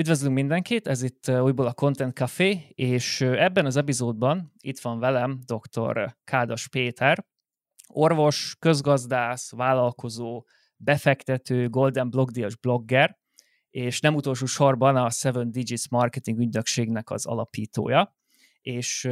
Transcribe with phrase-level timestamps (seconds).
[0.00, 5.40] Üdvözlünk mindenkit, ez itt újból a Content Café, és ebben az epizódban itt van velem
[5.44, 6.16] dr.
[6.24, 7.24] Kádas Péter,
[7.86, 10.44] orvos, közgazdász, vállalkozó,
[10.76, 13.18] befektető, Golden Blogdíjas blogger,
[13.70, 18.16] és nem utolsó sorban a Seven Digits Marketing ügynökségnek az alapítója,
[18.60, 19.08] és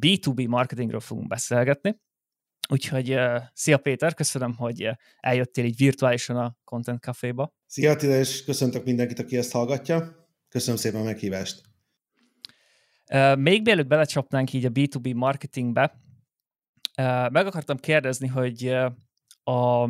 [0.00, 2.00] B2B marketingről fogunk beszélgetni.
[2.68, 4.90] Úgyhogy uh, szia Péter, köszönöm, hogy
[5.20, 7.54] eljöttél így virtuálisan a Content Café-ba.
[7.66, 10.26] Szia Attila, és köszöntök mindenkit, aki ezt hallgatja.
[10.48, 11.62] Köszönöm szépen a meghívást.
[13.12, 16.00] Uh, még mielőtt belecsapnánk így a B2B marketingbe,
[16.96, 18.76] uh, meg akartam kérdezni, hogy
[19.42, 19.82] a,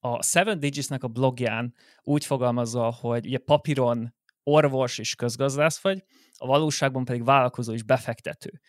[0.00, 6.04] a Seven Digits-nek a blogján úgy fogalmazza, hogy ugye papíron orvos és közgazdász vagy,
[6.36, 8.60] a valóságban pedig vállalkozó és befektető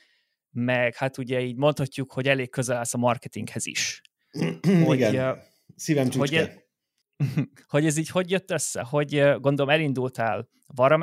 [0.55, 4.02] meg hát ugye így mondhatjuk, hogy elég közel állsz a marketinghez is.
[4.86, 5.38] hogy, Igen,
[5.76, 6.68] szívem csücske.
[7.18, 8.82] Hogy, hogy ez így hogy jött össze?
[8.82, 10.49] Hogy gondolom elindultál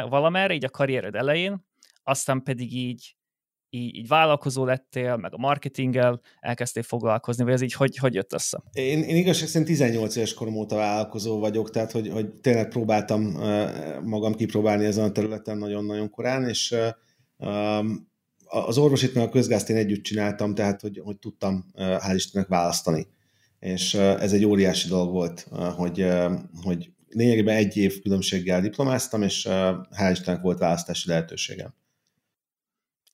[0.08, 1.66] valamerre így a karriered elején,
[2.02, 3.16] aztán pedig így,
[3.70, 8.32] így, így vállalkozó lettél, meg a marketinggel elkezdtél foglalkozni, vagy ez így hogy, hogy jött
[8.32, 8.62] össze?
[8.72, 13.22] Én, én igazság szerint 18 éves korom óta vállalkozó vagyok, tehát hogy, hogy tényleg próbáltam
[14.04, 16.74] magam kipróbálni ezen a területen nagyon-nagyon korán, és
[17.36, 18.10] um,
[18.52, 23.06] az orvosit meg a közgázt én együtt csináltam, tehát hogy, hogy tudtam hál' Istennek választani.
[23.58, 26.06] És ez egy óriási dolog volt, hogy,
[26.62, 31.74] hogy lényegében egy év különbséggel diplomáztam, és hál' Istennek volt választási lehetőségem.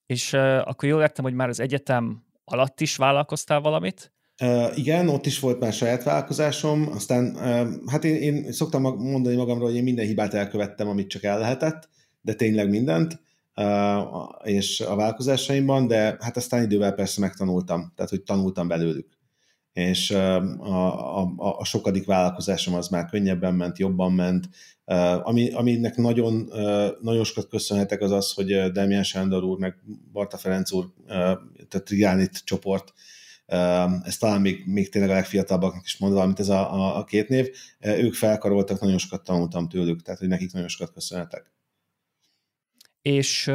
[0.07, 4.13] És akkor jól értem, hogy már az egyetem alatt is vállalkoztál valamit?
[4.43, 9.37] Uh, igen, ott is volt már saját vállalkozásom, aztán uh, hát én, én szoktam mondani
[9.37, 11.89] magamról, hogy én minden hibát elkövettem, amit csak el lehetett,
[12.21, 13.21] de tényleg mindent,
[14.43, 19.17] és a vállalkozásaimban, de hát aztán idővel persze megtanultam, tehát hogy tanultam belőlük.
[19.73, 24.49] És a, a, a sokadik vállalkozásom az már könnyebben ment, jobban ment.
[25.23, 26.53] Ami, aminek nagyon,
[27.01, 29.77] nagyon sokat köszönhetek az az, hogy Demián Sándor úr, meg
[30.13, 30.93] Barta Ferenc úr,
[31.69, 32.93] tehát Trigánit csoport,
[34.05, 37.29] ez talán még, még tényleg a legfiatalabbaknak is mond valamit ez a, a, a két
[37.29, 37.49] név,
[37.81, 41.58] ők felkaroltak, nagyon sokat tanultam tőlük, tehát hogy nekik nagyon sokat köszönhetek
[43.03, 43.53] és,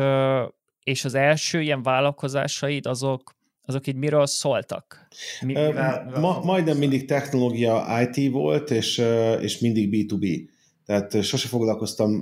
[0.83, 5.07] és az első ilyen vállalkozásaid azok, azok így miről szóltak?
[5.41, 8.97] Mi, mivel, mivel Ma, majdnem mindig technológia IT volt, és,
[9.41, 10.51] és mindig B2B.
[10.85, 12.21] Tehát sose foglalkoztam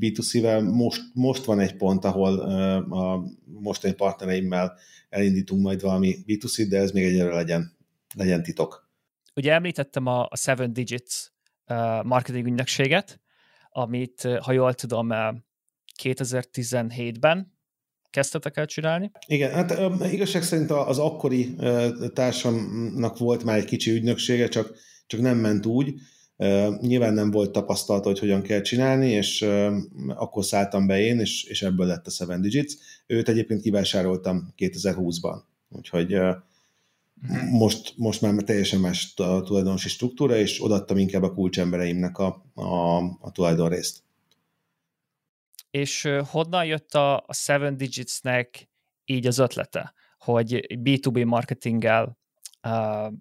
[0.00, 2.38] B2C-vel, most, most van egy pont, ahol
[2.90, 4.76] a mostani partnereimmel
[5.08, 7.76] elindítunk majd valami B2C, de ez még egyre legyen,
[8.14, 8.88] legyen titok.
[9.34, 11.32] Ugye említettem a, a Seven Digits
[12.02, 13.20] marketing ügynökséget,
[13.70, 15.08] amit, ha jól tudom,
[16.02, 17.58] 2017-ben
[18.10, 19.10] kezdtetek el csinálni?
[19.26, 19.74] Igen, hát
[20.12, 21.54] igazság szerint az akkori
[22.14, 24.74] társamnak volt már egy kicsi ügynöksége, csak,
[25.06, 25.94] csak nem ment úgy.
[26.80, 29.46] Nyilván nem volt tapasztalata, hogy hogyan kell csinálni, és
[30.08, 32.74] akkor szálltam be én, és, és ebből lett a Seven Digits.
[33.06, 37.48] Őt egyébként kivásároltam 2020-ban, úgyhogy mhm.
[37.50, 42.96] most, most már teljesen más a tulajdonosi struktúra, és odaadtam inkább a kulcsembereimnek a, a,
[43.20, 44.02] a tulajdonrészt.
[45.70, 48.68] És honnan jött a, a Seven Digitsnek
[49.04, 52.18] így az ötlete, hogy B2B marketinggel
[52.68, 53.12] uh,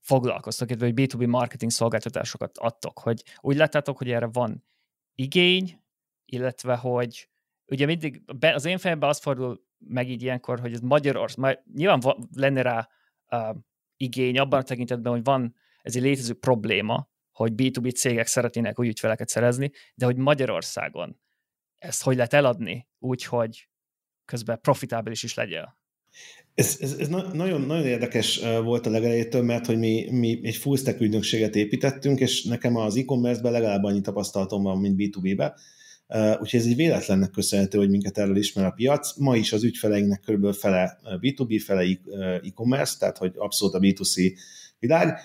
[0.00, 4.64] foglalkoztok, vagy B2B marketing szolgáltatásokat adtok, hogy úgy láttátok, hogy erre van
[5.14, 5.82] igény,
[6.24, 7.28] illetve hogy
[7.66, 12.00] ugye mindig az én fejemben az fordul meg így ilyenkor, hogy ez Magyarország, majd nyilván
[12.00, 12.88] van, lenne rá
[13.30, 13.56] uh,
[13.96, 18.88] igény abban a tekintetben, hogy van ez egy létező probléma, hogy B2B cégek szeretnének új
[18.88, 21.20] ügyfeleket szerezni, de hogy Magyarországon
[21.78, 23.68] ezt hogy lehet eladni, úgy, hogy
[24.24, 25.76] közben profitábilis is legyen.
[26.54, 30.76] Ez, ez, ez nagyon, nagyon érdekes volt a legelejétől, mert hogy mi, mi egy full
[30.76, 35.54] stack ügynökséget építettünk, és nekem az e-commerce-ben legalább annyi tapasztalatom van, mint B2B-be,
[36.40, 39.16] úgyhogy ez egy véletlennek köszönhető, hogy minket erről ismer a piac.
[39.16, 41.82] Ma is az ügyfeleinknek körülbelül fele B2B, fele
[42.42, 44.32] e-commerce, tehát hogy abszolút a B2C
[44.78, 45.20] világ,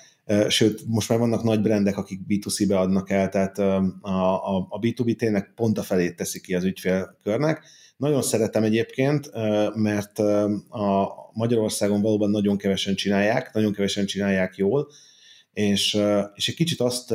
[0.47, 5.15] sőt, most már vannak nagy brendek, akik B2C-be adnak el, tehát a, a, a B2B
[5.15, 7.63] tényleg pont a felét teszi ki az ügyfélkörnek.
[7.97, 9.31] Nagyon szeretem egyébként,
[9.75, 10.19] mert
[10.69, 14.87] a Magyarországon valóban nagyon kevesen csinálják, nagyon kevesen csinálják jól,
[15.53, 15.99] és,
[16.33, 17.09] és egy kicsit azt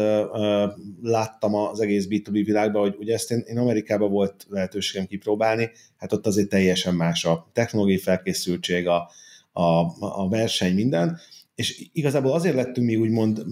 [1.02, 6.12] láttam az egész B2B világban, hogy ugye ezt én, én Amerikában volt lehetőségem kipróbálni, hát
[6.12, 9.10] ott azért teljesen más a technológiai felkészültség, a,
[9.52, 9.62] a,
[9.98, 11.18] a verseny, minden,
[11.58, 13.44] és igazából azért lettünk mi úgymond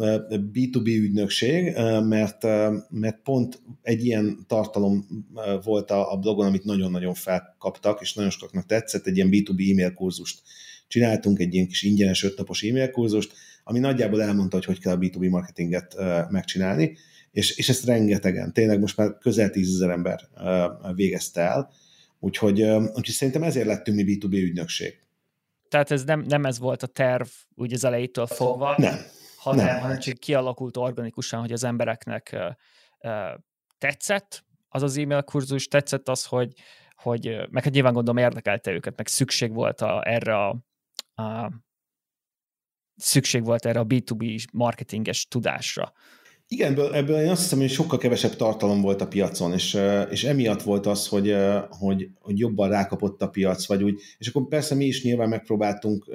[0.53, 2.43] B2B ügynökség, mert,
[2.91, 5.07] mert pont egy ilyen tartalom
[5.65, 10.43] volt a blogon, amit nagyon-nagyon felkaptak, és nagyon sokaknak tetszett, egy ilyen B2B e-mail kurzust.
[10.89, 13.33] Csináltunk egy ilyen kis ingyenes ötnapos e-mail kurzust,
[13.65, 15.97] ami nagyjából elmondta, hogy hogy kell a B2B marketinget
[16.31, 16.97] megcsinálni,
[17.33, 20.21] és, és ezt rengetegen, tényleg most már közel tízezer ember
[20.95, 21.71] végezte el,
[22.19, 25.06] úgyhogy, úgyhogy szerintem ezért lettünk mi B2B ügynökség.
[25.69, 28.99] Tehát ez nem, nem ez volt a terv úgy az elejétől fogva, nem,
[29.37, 29.81] hanem, nem.
[29.81, 32.51] hanem csak kialakult organikusan, hogy az embereknek uh,
[33.13, 33.41] uh,
[33.79, 36.53] tetszett az az e-mail kurzus, tetszett az, hogy,
[36.95, 40.49] hogy meg hát nyilván gondolom érdekelte őket, meg szükség volt a, erre a,
[41.23, 41.53] a
[42.97, 45.93] szükség volt erre a B2B marketinges tudásra.
[46.49, 49.79] Igen, ebből, ebből én azt hiszem, hogy sokkal kevesebb tartalom volt a piacon, és,
[50.11, 51.35] és emiatt volt az, hogy,
[51.69, 56.07] hogy, hogy jobban rákapott a piac, vagy úgy, és akkor persze mi is nyilván megpróbáltunk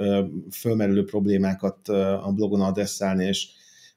[0.51, 1.88] fölmerülő problémákat
[2.24, 3.48] a blogon adresszálni, és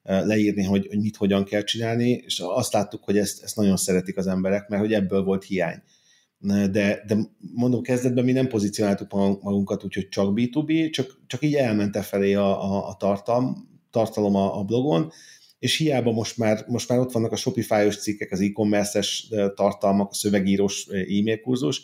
[0.03, 4.17] leírni, hogy, hogy mit, hogyan kell csinálni, és azt láttuk, hogy ezt, ezt nagyon szeretik
[4.17, 5.83] az emberek, mert hogy ebből volt hiány.
[6.71, 7.17] De, de
[7.55, 12.35] mondom, kezdetben mi nem pozícionáltuk magunkat úgy, hogy csak B2B, csak, csak így elment felé
[12.35, 15.13] a, a, a tartalom, tartalom a, a blogon,
[15.65, 20.15] és hiába most már, most már ott vannak a Shopify-os cikkek, az e-commerce-es tartalmak, a
[20.15, 21.83] szövegírós e-mail kurzus,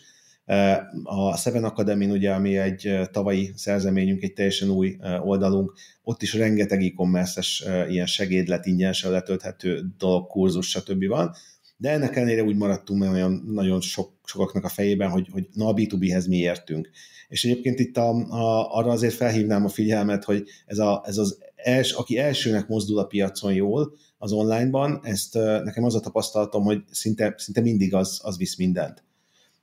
[1.02, 5.72] a Seven academy ugye, ami egy tavalyi szerzeményünk, egy teljesen új oldalunk,
[6.02, 11.06] ott is rengeteg e-commerce-es ilyen segédlet, ingyenesen letölthető dolog, kurzus, stb.
[11.06, 11.34] van,
[11.76, 15.66] de ennek ellenére úgy maradtunk mert olyan nagyon sok, sokaknak a fejében, hogy, hogy na
[15.66, 16.90] a B2B-hez mi értünk.
[17.28, 21.38] És egyébként itt a, a, arra azért felhívnám a figyelmet, hogy ez, a, ez az
[21.62, 25.34] els, aki elsőnek mozdul a piacon jól az onlineban, ezt
[25.64, 29.04] nekem az a tapasztalatom, hogy szinte, szinte mindig az, az visz mindent.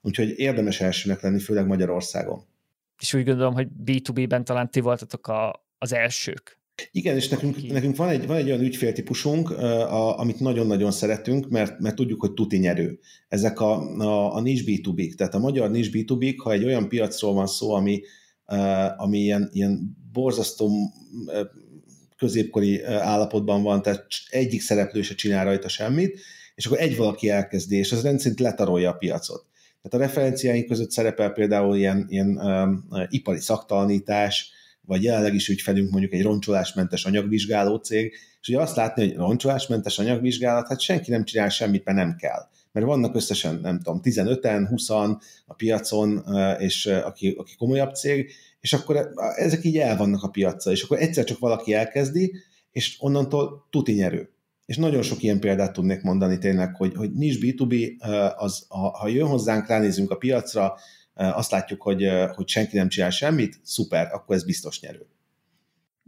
[0.02, 2.46] Úgyhogy érdemes elsőnek lenni, főleg Magyarországon.
[3.00, 6.58] És úgy gondolom, hogy B2B-ben talán ti voltatok a, az elsők.
[6.92, 11.80] Igen, és nekünk, nekünk van, egy, van egy olyan ügyféltípusunk, a, amit nagyon-nagyon szeretünk, mert,
[11.80, 13.00] mert tudjuk, hogy tuti nyerő.
[13.28, 17.34] Ezek a, a, a niche B2B-k, tehát a magyar niche B2B-k, ha egy olyan piacról
[17.34, 18.02] van szó, ami,
[18.98, 20.70] ami ilyen, ilyen borzasztó
[22.18, 26.20] középkori állapotban van, tehát egyik szereplő se csinál rajta semmit,
[26.56, 29.46] és akkor egy valaki elkezdi, és az rendszerint letarolja a piacot.
[29.82, 35.92] Tehát a referenciáink között szerepel például ilyen, ilyen um, ipari szaktalanítás, vagy jelenleg is ügyfelünk
[35.92, 41.24] mondjuk egy roncsolásmentes anyagvizsgáló cég, és ugye azt látni, hogy roncsolásmentes anyagvizsgálat, hát senki nem
[41.24, 42.48] csinál semmit, mert nem kell.
[42.72, 46.24] Mert vannak összesen, nem tudom, 15-en, 20 a piacon,
[46.60, 51.00] és aki, aki komolyabb cég, és akkor ezek így el vannak a piacra, és akkor
[51.00, 52.34] egyszer csak valaki elkezdi,
[52.72, 54.30] és onnantól tuti nyerő.
[54.66, 57.98] És nagyon sok ilyen példát tudnék mondani tényleg, hogy, hogy nincs B2B,
[58.36, 60.78] az, ha, jön hozzánk, ránézünk a piacra,
[61.14, 65.06] azt látjuk, hogy, hogy senki nem csinál semmit, szuper, akkor ez biztos nyerő.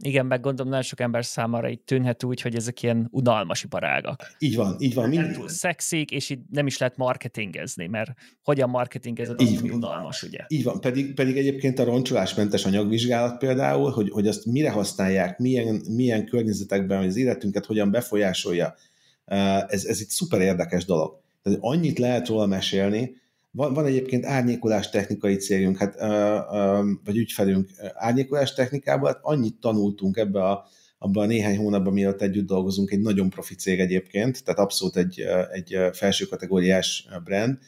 [0.02, 4.34] Igen, meg gondolom, nagyon sok ember számára itt tűnhet úgy, hogy ezek ilyen unalmas iparágak.
[4.38, 5.08] Így van, így van.
[5.08, 5.22] Mind...
[5.22, 8.10] Nem túl szexik, és így nem is lehet marketingezni, mert
[8.42, 10.38] hogyan marketingezed, az így, unalmas, ugye?
[10.48, 15.82] Így van, pedig, pedig egyébként a roncsolásmentes anyagvizsgálat például, hogy, hogy azt mire használják, milyen,
[15.88, 18.74] milyen környezetekben, hogy az életünket hogyan befolyásolja,
[19.66, 21.20] ez, ez itt szuper érdekes dolog.
[21.42, 23.19] Tehát annyit lehet róla mesélni,
[23.50, 25.94] van, van egyébként árnyékolás technikai cégünk, hát,
[27.04, 30.66] vagy ügyfelünk árnyékolás technikában, hát annyit tanultunk ebbe a,
[30.98, 35.20] abban a néhány hónapban, mielőtt együtt dolgozunk, egy nagyon profi cég egyébként, tehát abszolút egy,
[35.52, 37.58] egy felső kategóriás brand,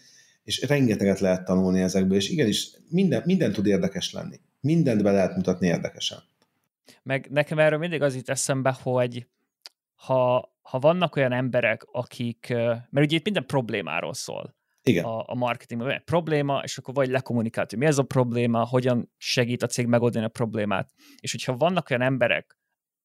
[0.45, 4.41] és rengeteget lehet tanulni ezekből, és igenis minden, minden tud érdekes lenni.
[4.61, 6.19] Mindent be lehet mutatni érdekesen.
[7.03, 9.27] Meg nekem erről mindig az itt eszembe, hogy
[9.95, 12.47] ha, ha vannak olyan emberek, akik,
[12.91, 15.05] mert ugye itt minden problémáról szól, igen.
[15.05, 15.89] a, a marketingben.
[15.89, 19.67] Van egy probléma, és akkor vagy lekommunikált, hogy mi ez a probléma, hogyan segít a
[19.67, 20.91] cég megoldani a problémát.
[21.21, 22.59] És hogyha vannak olyan emberek,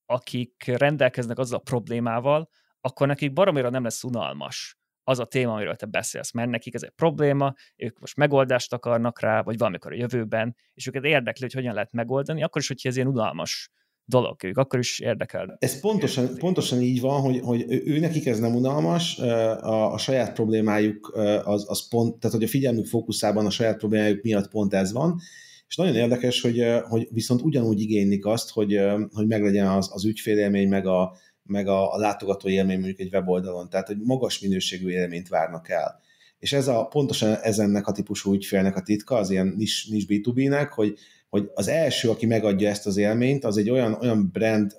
[0.05, 2.49] akik rendelkeznek azzal a problémával,
[2.81, 6.83] akkor nekik baromira nem lesz unalmas az a téma, amiről te beszélsz, mert nekik ez
[6.83, 11.53] egy probléma, ők most megoldást akarnak rá, vagy valamikor a jövőben, és őket érdekli, hogy
[11.53, 13.69] hogyan lehet megoldani, akkor is, hogyha ez ilyen unalmas
[14.09, 15.57] dolog, ők akkor is érdekel.
[15.59, 20.33] Ez pontosan, pontosan így van, hogy, hogy ő nekik ez nem unalmas, a, a saját
[20.33, 21.11] problémájuk
[21.43, 25.19] az, az pont, tehát hogy a figyelmük fókuszában a saját problémájuk miatt pont ez van,
[25.67, 28.79] és nagyon érdekes, hogy, hogy viszont ugyanúgy igénylik azt, hogy,
[29.13, 33.69] hogy meglegyen az, az ügyfélélmény, meg a, meg a, a látogató élmény mondjuk egy weboldalon,
[33.69, 35.99] tehát hogy magas minőségű élményt várnak el.
[36.39, 40.67] És ez a, pontosan ezennek a típusú ügyfélnek a titka, az ilyen nis, nis B2B-nek,
[40.69, 40.97] hogy
[41.29, 44.71] hogy az első, aki megadja ezt az élményt, az egy olyan, olyan brand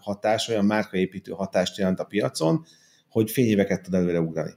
[0.00, 2.64] hatás, olyan márkaépítő hatást jelent a piacon,
[3.08, 4.52] hogy fényéveket tud előre ugrani.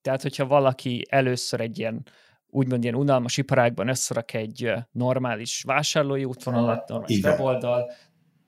[0.00, 2.06] Tehát, hogyha valaki először egy ilyen
[2.50, 7.92] úgymond ilyen unalmas iparágban összerak egy normális vásárlói útvonalat, normális weboldal,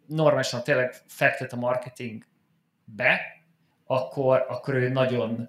[0.07, 2.27] normálisan tényleg fektet a marketing
[2.85, 3.21] be,
[3.85, 5.49] akkor, akkor ő nagyon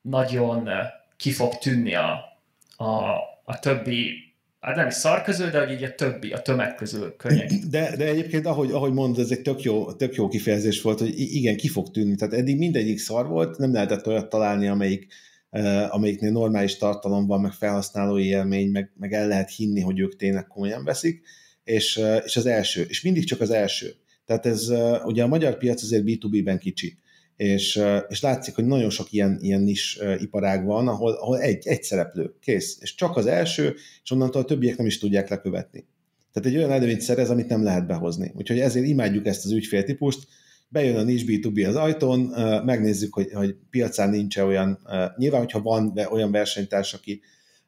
[0.00, 0.68] nagyon
[1.16, 2.40] ki fog tűnni a,
[2.76, 3.14] a,
[3.44, 4.31] a többi
[4.62, 7.50] hát nem is szar közül, de hogy így a többi, a tömeg közül könnyek.
[7.70, 11.12] De, de egyébként, ahogy, ahogy mondod, ez egy tök jó, tök jó kifejezés volt, hogy
[11.16, 12.14] igen, ki fog tűnni.
[12.14, 15.06] Tehát eddig mindegyik szar volt, nem lehetett olyat találni, amelyik,
[15.50, 20.16] uh, amelyiknél normális tartalom van, meg felhasználói élmény, meg, meg el lehet hinni, hogy ők
[20.16, 21.22] tényleg komolyan veszik,
[21.64, 23.94] és, uh, és az első, és mindig csak az első.
[24.26, 26.98] Tehát ez, uh, ugye a magyar piac azért B2B-ben kicsi
[27.36, 31.82] és, és látszik, hogy nagyon sok ilyen, ilyen is iparág van, ahol, ahol egy, egy
[31.82, 35.86] szereplő, kész, és csak az első, és onnantól a többiek nem is tudják lekövetni.
[36.32, 38.32] Tehát egy olyan előnyt szerez, amit nem lehet behozni.
[38.36, 40.26] Úgyhogy ezért imádjuk ezt az ügyféltípust,
[40.68, 42.20] bejön a niche B2B az ajtón,
[42.64, 44.78] megnézzük, hogy, hogy piacán nincs olyan,
[45.16, 47.20] nyilván, hogyha van olyan versenytárs, aki,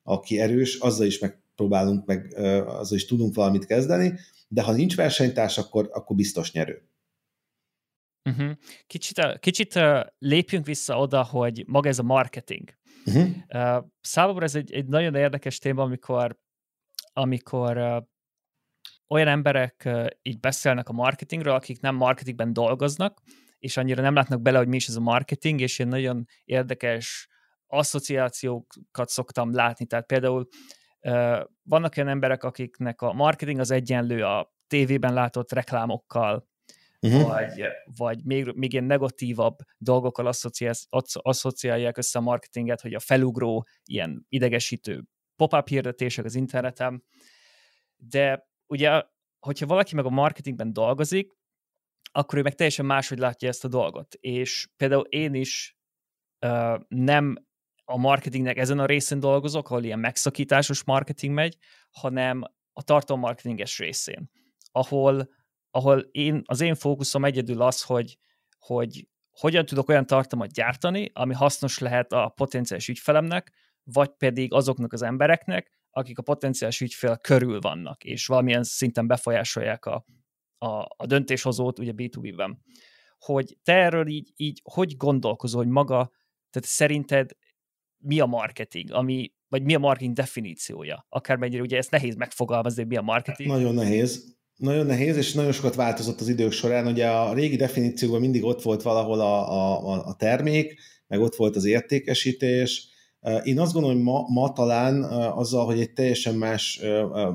[0.02, 2.34] aki erős, azzal is megpróbálunk, meg
[2.66, 4.14] azzal is tudunk valamit kezdeni,
[4.48, 6.82] de ha nincs versenytárs, akkor, akkor biztos nyerő.
[8.30, 8.52] Uh-huh.
[8.86, 12.74] Kicsit, kicsit uh, lépjünk vissza oda, hogy maga ez a marketing.
[13.04, 13.28] Uh-huh.
[13.48, 16.38] Uh, számomra ez egy, egy nagyon érdekes téma, amikor,
[17.12, 18.02] amikor uh,
[19.08, 23.20] olyan emberek uh, így beszélnek a marketingről, akik nem marketingben dolgoznak,
[23.58, 27.28] és annyira nem látnak bele, hogy mi is ez a marketing, és én nagyon érdekes
[27.66, 29.86] asszociációkat szoktam látni.
[29.86, 30.48] Tehát például
[31.00, 36.52] uh, vannak olyan emberek, akiknek a marketing az egyenlő a tévében látott reklámokkal,
[37.04, 37.28] uh-huh.
[37.28, 37.64] vagy,
[37.96, 40.32] vagy még, még ilyen negatívabb dolgokkal
[41.22, 45.04] asszociálják össze a marketinget, hogy a felugró, ilyen idegesítő
[45.36, 47.04] pop-up hirdetések az interneten,
[47.96, 49.02] de ugye,
[49.38, 51.32] hogyha valaki meg a marketingben dolgozik,
[52.12, 54.14] akkor ő meg teljesen máshogy látja ezt a dolgot.
[54.14, 55.76] És például én is
[56.46, 57.36] uh, nem
[57.84, 61.56] a marketingnek ezen a részén dolgozok, ahol ilyen megszakításos marketing megy,
[61.90, 62.42] hanem
[62.72, 64.30] a tartalommarketinges részén,
[64.72, 65.28] ahol
[65.74, 68.18] ahol én, az én fókuszom egyedül az, hogy,
[68.58, 73.52] hogy hogyan tudok olyan tartalmat gyártani, ami hasznos lehet a potenciális ügyfelemnek,
[73.82, 79.86] vagy pedig azoknak az embereknek, akik a potenciális ügyfél körül vannak, és valamilyen szinten befolyásolják
[79.86, 80.04] a,
[80.58, 80.66] a,
[80.96, 82.62] a döntéshozót, ugye B2B-ben.
[83.18, 86.10] Hogy te erről így, így hogy gondolkozol, hogy maga,
[86.50, 87.30] tehát szerinted
[87.98, 91.06] mi a marketing, ami, vagy mi a marketing definíciója?
[91.08, 93.48] Akármennyire ugye ezt nehéz megfogalmazni, hogy mi a marketing.
[93.48, 96.86] Nagyon nehéz nagyon nehéz, és nagyon sokat változott az idők során.
[96.86, 101.56] Ugye a régi definícióban mindig ott volt valahol a, a, a termék, meg ott volt
[101.56, 102.88] az értékesítés.
[103.42, 105.02] Én azt gondolom, hogy ma, ma talán
[105.32, 106.80] azzal, hogy egy teljesen más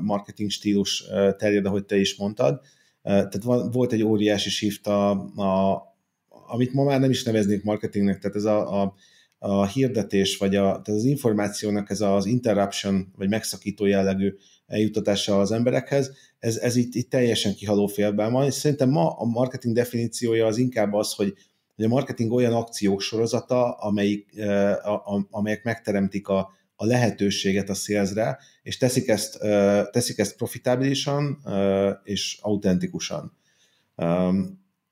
[0.00, 1.04] marketing stílus
[1.36, 2.60] terjed, ahogy te is mondtad,
[3.02, 5.82] tehát volt egy óriási shift, a, a,
[6.28, 8.94] amit ma már nem is neveznék marketingnek, tehát ez a, a,
[9.38, 14.34] a hirdetés, vagy a, tehát az információnak ez az interruption, vagy megszakító jellegű
[14.70, 19.24] eljutatása az emberekhez, ez, ez itt, itt teljesen kihaló félben van, és szerintem ma a
[19.24, 21.34] marketing definíciója az inkább az, hogy,
[21.76, 24.40] hogy a marketing olyan akciók sorozata, amelyik,
[24.82, 29.38] a, a, amelyek megteremtik a, a lehetőséget a szélzre, és teszik ezt,
[29.90, 31.42] teszik ezt profitábilisan
[32.04, 33.36] és autentikusan.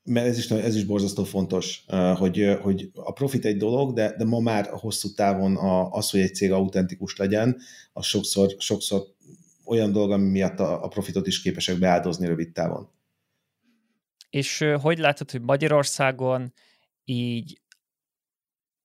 [0.04, 1.84] Mert ez is, ez is borzasztó fontos,
[2.16, 5.56] hogy, hogy a profit egy dolog, de, de ma már hosszú távon
[5.90, 7.56] az, hogy egy cég autentikus legyen,
[7.92, 9.02] az sokszor, sokszor
[9.68, 12.90] olyan dolog, ami miatt a, a profitot is képesek beáldozni rövid távon.
[14.30, 16.52] És hogy látod, hogy Magyarországon
[17.04, 17.60] így,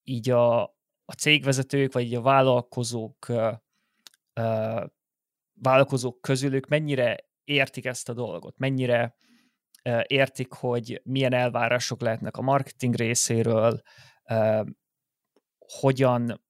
[0.03, 0.61] így a,
[1.05, 3.53] a cégvezetők, vagy így a vállalkozók, uh,
[5.53, 9.15] vállalkozók közülük mennyire értik ezt a dolgot, mennyire
[10.07, 13.81] értik, hogy milyen elvárások lehetnek a marketing részéről,
[15.57, 16.43] hogyan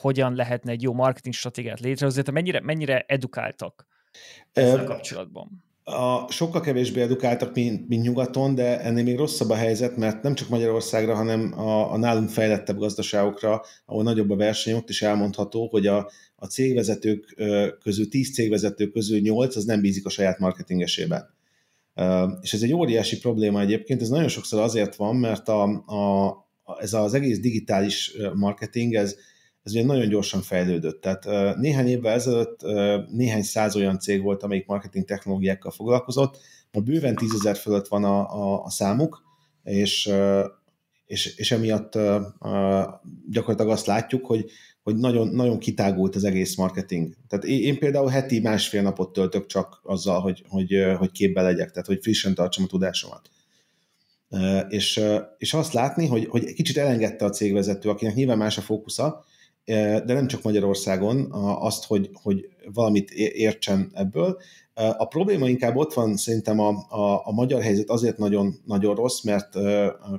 [0.00, 3.86] hogyan lehetne egy jó marketing stratégiát létrehozni, tehát mennyire, mennyire edukáltak
[4.52, 5.66] ezzel kapcsolatban?
[5.84, 10.34] A, sokkal kevésbé edukáltak, mint, mint nyugaton, de ennél még rosszabb a helyzet, mert nem
[10.34, 15.68] csak Magyarországra, hanem a, a nálunk fejlettebb gazdaságokra, ahol nagyobb a verseny, ott is elmondható,
[15.68, 17.34] hogy a, a cégvezetők
[17.82, 21.34] közül, 10 cégvezető közül 8 az nem bízik a saját marketingesében.
[22.40, 26.46] És ez egy óriási probléma egyébként, ez nagyon sokszor azért van, mert a, a,
[26.78, 29.16] ez az egész digitális marketing, ez,
[29.68, 31.00] ez ugye nagyon gyorsan fejlődött.
[31.00, 32.60] Tehát néhány évvel ezelőtt
[33.10, 36.38] néhány száz olyan cég volt, amelyik marketing technológiákkal foglalkozott,
[36.72, 39.22] ma bőven tízezer fölött van a, a, a számuk,
[39.62, 40.10] és,
[41.06, 41.98] és, és emiatt
[43.30, 44.50] gyakorlatilag azt látjuk, hogy,
[44.82, 47.14] hogy nagyon, nagyon kitágult az egész marketing.
[47.28, 51.86] Tehát én, például heti másfél napot töltök csak azzal, hogy, hogy, hogy képbe legyek, tehát
[51.86, 53.30] hogy frissen tartsam a tudásomat.
[54.68, 55.00] És,
[55.38, 59.24] és azt látni, hogy, hogy kicsit elengedte a cégvezető, akinek nyilván más a fókusza,
[60.04, 64.38] de nem csak Magyarországon, azt, hogy, hogy valamit értsen ebből.
[64.74, 69.22] A probléma inkább ott van, szerintem a, a, a magyar helyzet azért nagyon, nagyon rossz,
[69.22, 69.56] mert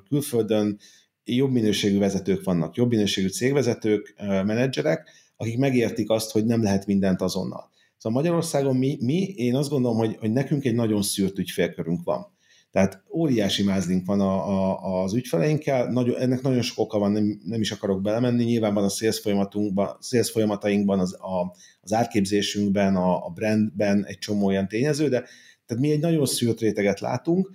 [0.07, 0.79] külföldön
[1.23, 7.21] jobb minőségű vezetők vannak, jobb minőségű cégvezetők, menedzserek, akik megértik azt, hogy nem lehet mindent
[7.21, 7.69] azonnal.
[7.97, 12.27] Szóval Magyarországon mi, mi én azt gondolom, hogy, hogy nekünk egy nagyon szűrt ügyfélkörünk van.
[12.71, 17.39] Tehát óriási mázlink van a, a, az ügyfeleinkkel, nagyon, ennek nagyon sok oka van, nem,
[17.43, 22.95] nem is akarok belemenni, nyilván van a sales, folyamatunkban, sales folyamatainkban, az, a, az árképzésünkben,
[22.95, 25.23] a, a brandben egy csomó olyan tényező, de
[25.65, 27.51] tehát mi egy nagyon szűrt réteget látunk,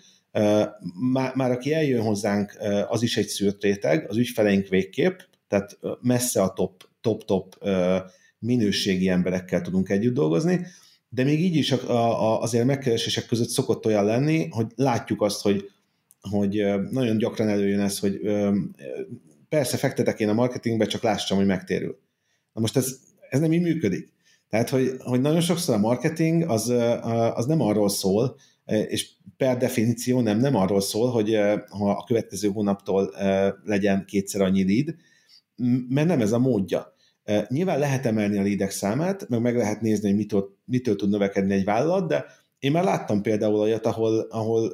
[1.13, 2.57] már, már aki eljön hozzánk,
[2.89, 5.19] az is egy szűrt réteg, az ügyfeleink végképp,
[5.49, 7.59] tehát messze a top, top-top
[8.39, 10.67] minőségi emberekkel tudunk együtt dolgozni,
[11.15, 15.43] de még így is a, a, azért megkeresések között szokott olyan lenni, hogy látjuk azt,
[15.43, 15.71] hogy,
[16.21, 18.21] hogy nagyon gyakran előjön ez, hogy
[19.49, 21.99] persze fektetek én a marketingbe, csak lássam, hogy megtérül.
[22.53, 22.99] Na most ez,
[23.31, 24.13] ez nem így működik.
[24.49, 26.69] Tehát, hogy, hogy nagyon sokszor a marketing az,
[27.35, 32.49] az nem arról szól, és per definíció nem, nem arról szól, hogy ha a következő
[32.49, 33.15] hónaptól
[33.65, 34.95] legyen kétszer annyi lead,
[35.89, 36.94] mert nem ez a módja.
[37.49, 41.55] Nyilván lehet emelni a leadek számát, meg meg lehet nézni, hogy mitől, mitől tud növekedni
[41.55, 42.25] egy vállalat, de
[42.59, 44.73] én már láttam például olyat, ahol, ahol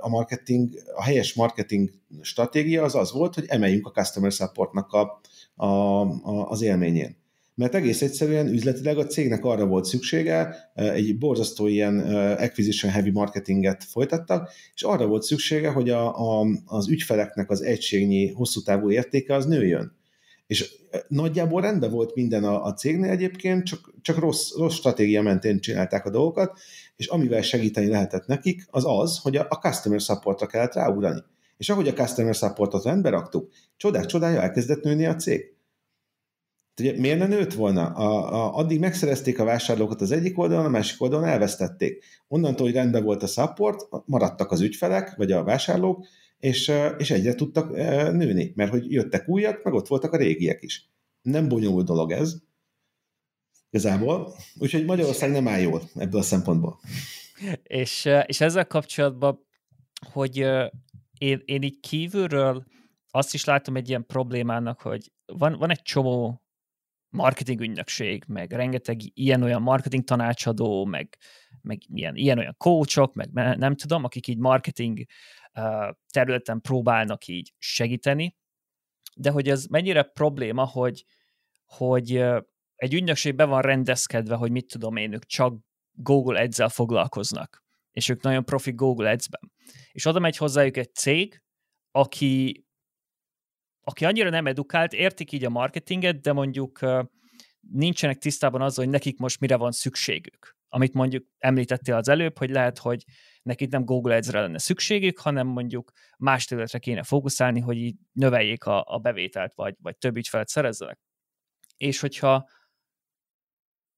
[0.00, 5.20] a marketing, a helyes marketing stratégia az az volt, hogy emeljünk a customer supportnak a,
[5.54, 7.16] a, a, az élményén.
[7.54, 11.98] Mert egész egyszerűen üzletileg a cégnek arra volt szüksége, egy borzasztó ilyen
[12.36, 18.32] acquisition heavy marketinget folytattak, és arra volt szüksége, hogy a, a, az ügyfeleknek az egységnyi
[18.32, 19.96] hosszú távú értéke az nőjön.
[20.46, 20.74] És
[21.08, 26.06] nagyjából rendben volt minden a, a cégnél egyébként, csak, csak rossz, rossz stratégia mentén csinálták
[26.06, 26.58] a dolgokat,
[26.96, 31.22] és amivel segíteni lehetett nekik, az az, hogy a, a customer supportra kellett ráugrani.
[31.56, 35.54] És ahogy a customer supportot rendbe raktuk, csodák csodája elkezdett nőni a cég.
[36.80, 37.86] Ugye, miért ne nőtt volna?
[37.86, 42.04] A, a, addig megszerezték a vásárlókat az egyik oldalon, a másik oldalon elvesztették.
[42.28, 46.06] Onnantól, hogy rendben volt a support, maradtak az ügyfelek, vagy a vásárlók,
[46.44, 47.70] és, és egyre tudtak
[48.12, 50.90] nőni, mert hogy jöttek újak, meg ott voltak a régiek is.
[51.22, 52.36] Nem bonyolult dolog ez,
[53.70, 54.34] igazából.
[54.58, 56.80] Úgyhogy Magyarország nem áll jól ebből a szempontból.
[57.62, 59.46] És, és ezzel kapcsolatban,
[60.12, 60.36] hogy
[61.18, 62.64] én, én így kívülről
[63.10, 66.42] azt is látom egy ilyen problémának, hogy van, van egy csomó
[67.08, 71.16] marketing ügynökség, meg rengeteg ilyen-olyan marketing tanácsadó, meg,
[71.62, 75.04] meg ilyen, ilyen-olyan coachok, meg nem tudom, akik így marketing
[76.10, 78.36] területen próbálnak így segíteni,
[79.16, 81.04] de hogy ez mennyire probléma, hogy,
[81.64, 82.16] hogy
[82.74, 85.58] egy ügynökség be van rendezkedve, hogy mit tudom én, ők csak
[85.92, 89.52] Google Ads-zel foglalkoznak, és ők nagyon profi Google Ads-ben.
[89.92, 91.42] És oda megy hozzájuk egy cég,
[91.90, 92.64] aki,
[93.80, 96.78] aki annyira nem edukált, értik így a marketinget, de mondjuk
[97.60, 100.56] nincsenek tisztában azzal, hogy nekik most mire van szükségük.
[100.68, 103.04] Amit mondjuk említettél az előbb, hogy lehet, hogy
[103.44, 108.64] nekik nem Google Ads-re lenne szükségük, hanem mondjuk más területre kéne fókuszálni, hogy így növeljék
[108.64, 110.98] a, a bevételt, vagy, vagy több ügyfelet szerezzenek.
[111.76, 112.48] És hogyha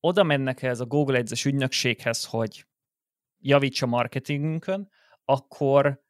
[0.01, 2.67] oda mennek ez a Google Ads-es ügynökséghez, hogy
[3.39, 4.89] javítsa marketingünkön,
[5.25, 6.05] akkor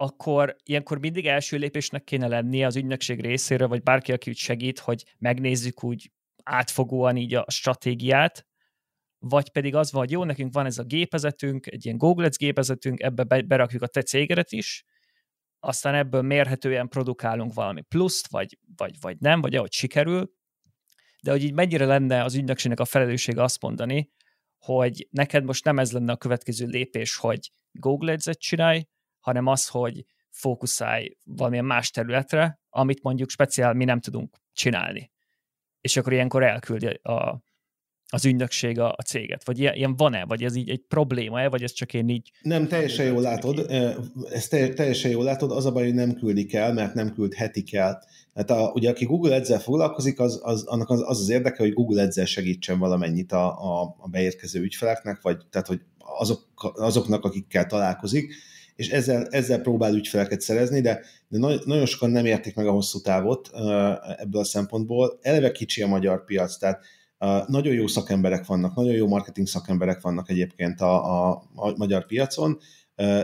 [0.00, 4.78] akkor ilyenkor mindig első lépésnek kéne lennie az ügynökség részéről, vagy bárki, aki úgy segít,
[4.78, 8.47] hogy megnézzük úgy átfogóan így a stratégiát,
[9.18, 12.36] vagy pedig az van, hogy jó, nekünk van ez a gépezetünk, egy ilyen Google Ads
[12.36, 14.84] gépezetünk, ebbe berakjuk a te cégedet is,
[15.60, 20.30] aztán ebből mérhetően produkálunk valami pluszt, vagy, vagy, vagy nem, vagy ahogy sikerül,
[21.22, 24.10] de hogy így mennyire lenne az ügynökségnek a felelőssége azt mondani,
[24.58, 28.86] hogy neked most nem ez lenne a következő lépés, hogy Google Ads-et csinálj,
[29.20, 35.10] hanem az, hogy fókuszálj valamilyen más területre, amit mondjuk speciál mi nem tudunk csinálni.
[35.80, 37.40] És akkor ilyenkor elküldi a,
[38.10, 39.44] az ügynökség a, a céget?
[39.44, 40.24] Vagy ilyen, van-e?
[40.24, 41.48] Vagy ez így egy probléma-e?
[41.48, 42.30] Vagy ez csak én így...
[42.42, 43.66] Nem, teljesen jól látod.
[44.30, 45.50] Ezt teljesen jól látod.
[45.50, 48.02] Az a baj, hogy nem küldik el, mert nem küldhetik el.
[48.34, 51.72] Hát a, ugye aki Google ads foglalkozik, az, az, annak az, az az érdeke, hogy
[51.72, 55.80] Google ads segítsen valamennyit a, a, a beérkező ügyfeleknek, vagy tehát, hogy
[56.18, 58.34] azok, azoknak, akikkel találkozik,
[58.76, 63.00] és ezzel, ezzel próbál ügyfeleket szerezni, de, de nagyon sokan nem értik meg a hosszú
[63.00, 63.50] távot
[64.16, 65.18] ebből a szempontból.
[65.22, 66.84] Eleve kicsi a magyar piac, tehát
[67.46, 72.58] nagyon jó szakemberek vannak, nagyon jó marketing szakemberek vannak egyébként a, a, a magyar piacon,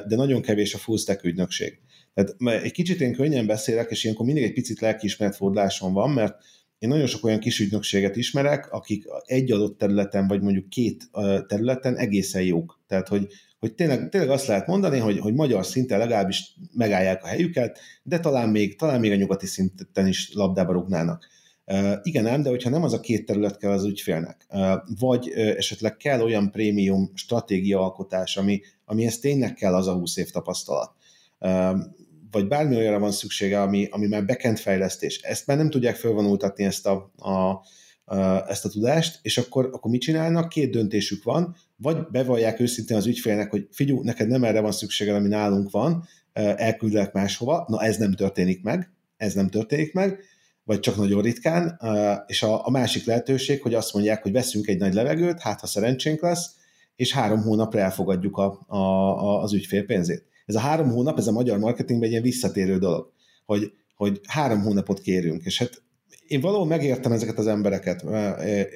[0.07, 1.79] de nagyon kevés a full stack ügynökség.
[2.15, 6.37] Tehát egy kicsit én könnyen beszélek, és ilyenkor mindig egy picit lelkiismeret fordulásom van, mert
[6.79, 11.11] én nagyon sok olyan kis ügynökséget ismerek, akik egy adott területen, vagy mondjuk két
[11.47, 12.81] területen egészen jók.
[12.87, 13.29] Tehát, hogy,
[13.59, 18.21] hogy tényleg, tényleg azt lehet mondani, hogy, hogy magyar szinten legalábbis megállják a helyüket, de
[18.21, 21.27] talán még, talán még a nyugati szinten is labdába rugnának.
[22.03, 24.47] Igen ám, de hogyha nem az a két terület kell az ügyfélnek,
[24.99, 30.31] vagy esetleg kell olyan prémium stratégia alkotás, ami, amihez tényleg kell az a 20 év
[30.31, 30.93] tapasztalat,
[32.31, 36.65] vagy bármi olyanra van szüksége, ami, ami már backend fejlesztés, ezt már nem tudják fölvonultatni
[36.65, 37.61] ezt a, a,
[38.49, 40.49] ezt a tudást, és akkor, akkor mit csinálnak?
[40.49, 45.15] Két döntésük van, vagy bevallják őszintén az ügyfélnek, hogy figyú, neked nem erre van szükséged,
[45.15, 50.21] ami nálunk van, elküldlek máshova, na ez nem történik meg, ez nem történik meg,
[50.65, 51.81] vagy csak nagyon ritkán,
[52.27, 55.67] és a, a másik lehetőség, hogy azt mondják, hogy veszünk egy nagy levegőt, hát ha
[55.67, 56.51] szerencsénk lesz,
[56.97, 60.25] és három hónapra elfogadjuk a, a, a, az ügyfél pénzét.
[60.47, 63.13] Ez a három hónap, ez a magyar marketingben egy ilyen visszatérő dolog,
[63.45, 65.83] hogy, hogy három hónapot kérünk, és hát
[66.27, 68.05] én valahol megértem ezeket az embereket,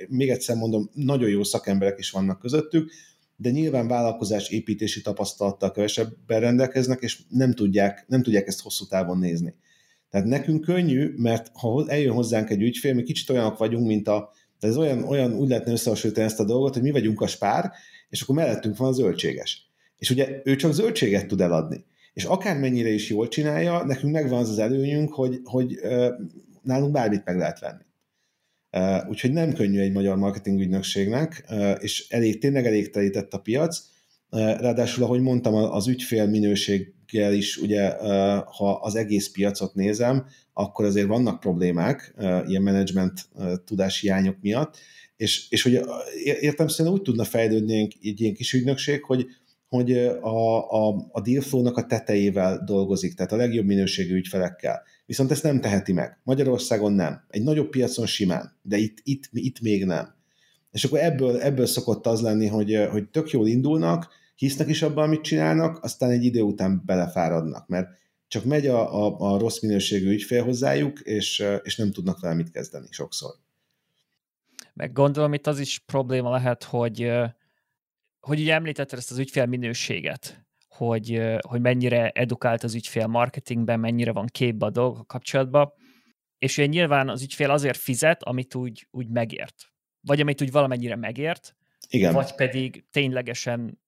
[0.09, 2.91] még egyszer mondom, nagyon jó szakemberek is vannak közöttük,
[3.37, 9.19] de nyilván vállalkozás építési tapasztalattal kevesebben rendelkeznek, és nem tudják, nem tudják ezt hosszú távon
[9.19, 9.55] nézni.
[10.11, 14.33] Tehát nekünk könnyű, mert ha eljön hozzánk egy ügyfél, mi kicsit olyanok vagyunk, mint a,
[14.61, 17.73] ez olyan, olyan úgy lehetne összehasonlítani ezt a dolgot, hogy mi vagyunk a spár,
[18.09, 19.71] és akkor mellettünk van a zöldséges.
[19.97, 21.85] És ugye ő csak zöldséget tud eladni.
[22.13, 25.81] És akármennyire is jól csinálja, nekünk megvan az az előnyünk, hogy, hogy
[26.63, 27.83] nálunk bármit meg lehet venni.
[29.09, 31.45] Úgyhogy nem könnyű egy magyar marketing ügynökségnek,
[31.79, 33.81] és elég, tényleg elég telített a piac.
[34.31, 36.27] Ráadásul, ahogy mondtam, az ügyfél
[37.13, 37.91] minőséggel is, ugye,
[38.45, 42.15] ha az egész piacot nézem, akkor azért vannak problémák
[42.47, 43.29] ilyen menedzsment
[43.65, 44.77] tudáshiányok miatt,
[45.17, 45.81] és, és hogy
[46.41, 49.27] értem szerint úgy tudna fejlődni egy, ilyen kis ügynökség, hogy,
[49.69, 54.83] hogy a, a, a deal flow-nak a tetejével dolgozik, tehát a legjobb minőségű ügyfelekkel.
[55.07, 56.21] Viszont ezt nem teheti meg.
[56.25, 57.25] Magyarországon nem.
[57.29, 60.17] Egy nagyobb piacon simán, de itt, itt, itt még nem.
[60.71, 65.05] És akkor ebből, ebből szokott az lenni, hogy, hogy tök jól indulnak, hisznek is abban,
[65.05, 67.89] amit csinálnak, aztán egy idő után belefáradnak, mert
[68.29, 72.51] csak megy a, a, a rossz minőségű ügyfél hozzájuk, és, és nem tudnak vele mit
[72.51, 73.31] kezdeni sokszor.
[74.75, 77.13] Meg gondolom, itt az is probléma lehet, hogy,
[78.21, 84.13] hogy ugye említetted ezt az ügyfél minőséget, hogy, hogy mennyire edukált az ügyfél marketingben, mennyire
[84.13, 85.73] van képbe a dolgok kapcsolatban,
[86.39, 89.55] és ugye nyilván az ügyfél azért fizet, amit úgy, úgy megért.
[90.01, 91.57] Vagy amit úgy valamennyire megért,
[91.89, 92.13] Igen.
[92.13, 93.79] vagy pedig ténylegesen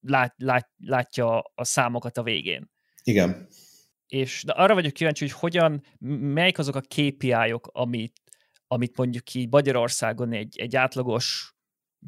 [0.00, 2.70] lát, lát, látja a számokat a végén.
[3.02, 3.48] Igen.
[4.06, 5.84] És de arra vagyok kíváncsi, hogy hogyan,
[6.20, 8.20] melyik azok a KPI-ok, amit,
[8.66, 11.54] amit mondjuk így Magyarországon egy, egy átlagos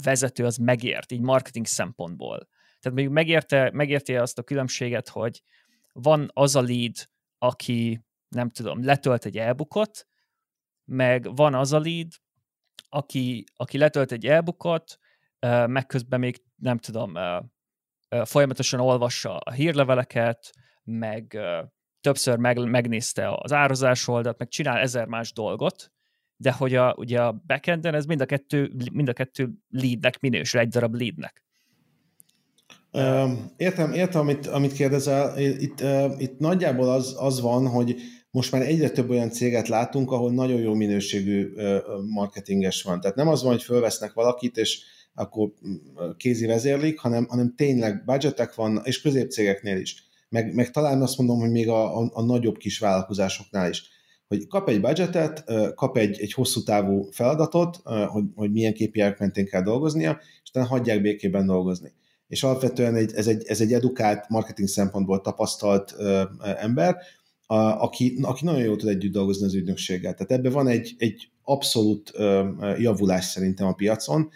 [0.04, 2.48] vezető az megért, így marketing szempontból.
[2.80, 5.42] Tehát mondjuk megérte, megérte azt a különbséget, hogy
[5.92, 6.94] van az a lead,
[7.38, 10.06] aki nem tudom, letölt egy e-bookot,
[10.84, 12.12] meg van az a lead,
[12.88, 14.98] aki, aki letölt egy e-bookot,
[15.66, 17.12] meg közben még nem tudom,
[18.24, 20.50] folyamatosan olvassa a hírleveleket,
[20.84, 21.38] meg
[22.00, 25.92] többször meg, megnézte az árazás oldalt, meg csinál ezer más dolgot,
[26.36, 30.60] de hogy a, ugye a backenden ez mind a kettő, mind a kettő leadnek minősül,
[30.60, 31.44] egy darab leadnek.
[33.56, 35.38] Értem, értem amit, amit kérdezel.
[35.38, 35.82] Itt,
[36.18, 37.96] itt nagyjából az, az van, hogy
[38.30, 41.52] most már egyre több olyan céget látunk, ahol nagyon jó minőségű
[42.14, 43.00] marketinges van.
[43.00, 44.80] Tehát nem az van, hogy fölvesznek valakit, és
[45.14, 45.52] akkor
[46.16, 50.04] kézi vezérlik, hanem, hanem tényleg budgetek van, és középcégeknél is.
[50.28, 53.90] Meg, meg talán azt mondom, hogy még a, a, a nagyobb kis vállalkozásoknál is
[54.32, 55.44] hogy kap egy budgetet,
[55.74, 60.66] kap egy, egy hosszú távú feladatot, hogy, hogy milyen KPI-k mentén kell dolgoznia, és utána
[60.66, 61.92] hagyják békében dolgozni.
[62.28, 65.94] És alapvetően egy, ez, egy, ez egy edukált, marketing szempontból tapasztalt
[66.40, 66.96] ember,
[67.46, 70.14] a, aki, aki nagyon jól tud együtt dolgozni az ügynökséggel.
[70.14, 72.48] Tehát ebben van egy, egy abszolút ö,
[72.78, 74.30] javulás szerintem a piacon.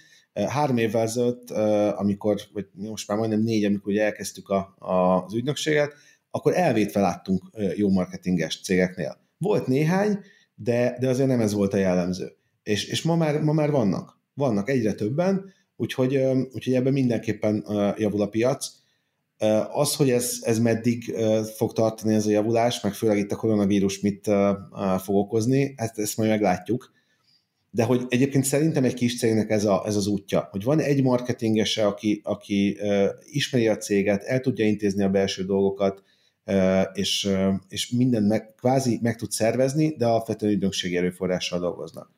[0.48, 1.50] Három évvel ezelőtt,
[1.96, 5.92] amikor, vagy most már majdnem négy, amikor ugye elkezdtük a, a, az ügynökséget,
[6.30, 7.42] akkor elvétve láttunk
[7.76, 10.18] jó marketinges cégeknél volt néhány,
[10.54, 12.32] de, de azért nem ez volt a jellemző.
[12.62, 14.20] És, és ma, már, ma már vannak.
[14.34, 16.16] Vannak egyre többen, úgyhogy,
[16.52, 17.64] úgyhogy ebben mindenképpen
[17.96, 18.68] javul a piac.
[19.72, 21.14] Az, hogy ez, ez meddig
[21.56, 24.30] fog tartani ez a javulás, meg főleg itt a koronavírus mit
[24.98, 26.92] fog okozni, ezt, ezt majd meglátjuk.
[27.76, 31.02] De hogy egyébként szerintem egy kis cégnek ez, a, ez az útja, hogy van egy
[31.02, 32.78] marketingese, aki, aki
[33.30, 36.02] ismeri a céget, el tudja intézni a belső dolgokat,
[36.92, 37.28] és,
[37.68, 42.10] és mindent meg, kvázi meg tud szervezni, de alapvetően ügynökségi erőforrással dolgoznak.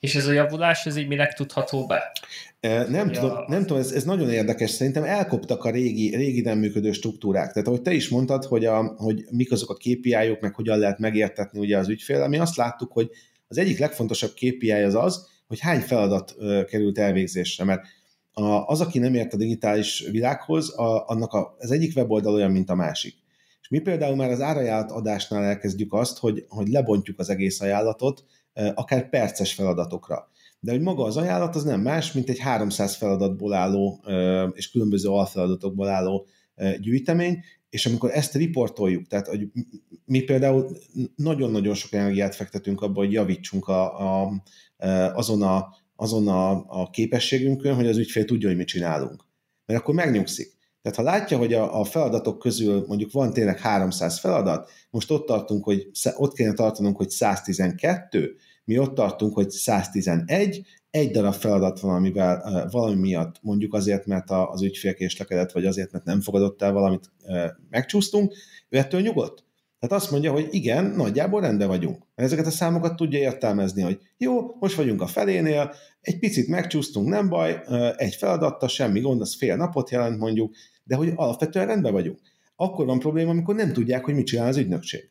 [0.00, 2.12] És ez a javulás, ez így minek tudható be?
[2.88, 3.20] Nem, ja.
[3.20, 4.70] tudom, nem tudom, ez, ez nagyon érdekes.
[4.70, 7.52] Szerintem elkoptak a régi, régi nem működő struktúrák.
[7.52, 10.98] Tehát ahogy te is mondtad, hogy, a, hogy mik azok a KPI-ok, meg hogyan lehet
[10.98, 13.10] megértetni ugye az ügyfél, mi azt láttuk, hogy
[13.48, 17.86] az egyik legfontosabb KPI az az, hogy hány feladat került elvégzésre, mert
[18.66, 22.74] az, aki nem ért a digitális világhoz, a, annak az egyik weboldal olyan, mint a
[22.74, 23.14] másik.
[23.60, 28.24] És mi például már az árajánlat adásnál elkezdjük azt, hogy, hogy lebontjuk az egész ajánlatot,
[28.74, 30.30] akár perces feladatokra.
[30.60, 34.04] De hogy maga az ajánlat az nem más, mint egy 300 feladatból álló
[34.54, 36.26] és különböző alfeladatokból álló
[36.80, 39.48] gyűjtemény, és amikor ezt riportoljuk, tehát hogy
[40.04, 40.76] mi például
[41.16, 44.32] nagyon-nagyon sok energiát fektetünk abba, hogy javítsunk a, a,
[45.14, 49.24] azon, a, azon a, a képességünkön, hogy az ügyfél tudja, hogy mit csinálunk.
[49.66, 50.56] Mert akkor megnyugszik.
[50.82, 55.26] Tehát ha látja, hogy a, a feladatok közül mondjuk van tényleg 300 feladat, most ott
[55.26, 61.80] tartunk, hogy ott kéne tartanunk, hogy 112, mi ott tartunk, hogy 111, egy darab feladat
[61.80, 66.62] van, amivel valami miatt, mondjuk azért, mert az ügyfél késlekedett, vagy azért, mert nem fogadott
[66.62, 67.10] el valamit,
[67.70, 68.34] megcsúsztunk,
[68.68, 69.46] ő ettől nyugodt.
[69.78, 72.02] Tehát azt mondja, hogy igen, nagyjából rendben vagyunk.
[72.14, 77.28] Ezeket a számokat tudja értelmezni, hogy jó, most vagyunk a felénél, egy picit megcsúsztunk, nem
[77.28, 77.62] baj,
[77.96, 82.20] egy feladatta, semmi gond, az fél napot jelent mondjuk, de hogy alapvetően rendben vagyunk.
[82.56, 85.10] Akkor van probléma, amikor nem tudják, hogy mit csinál az ügynökség.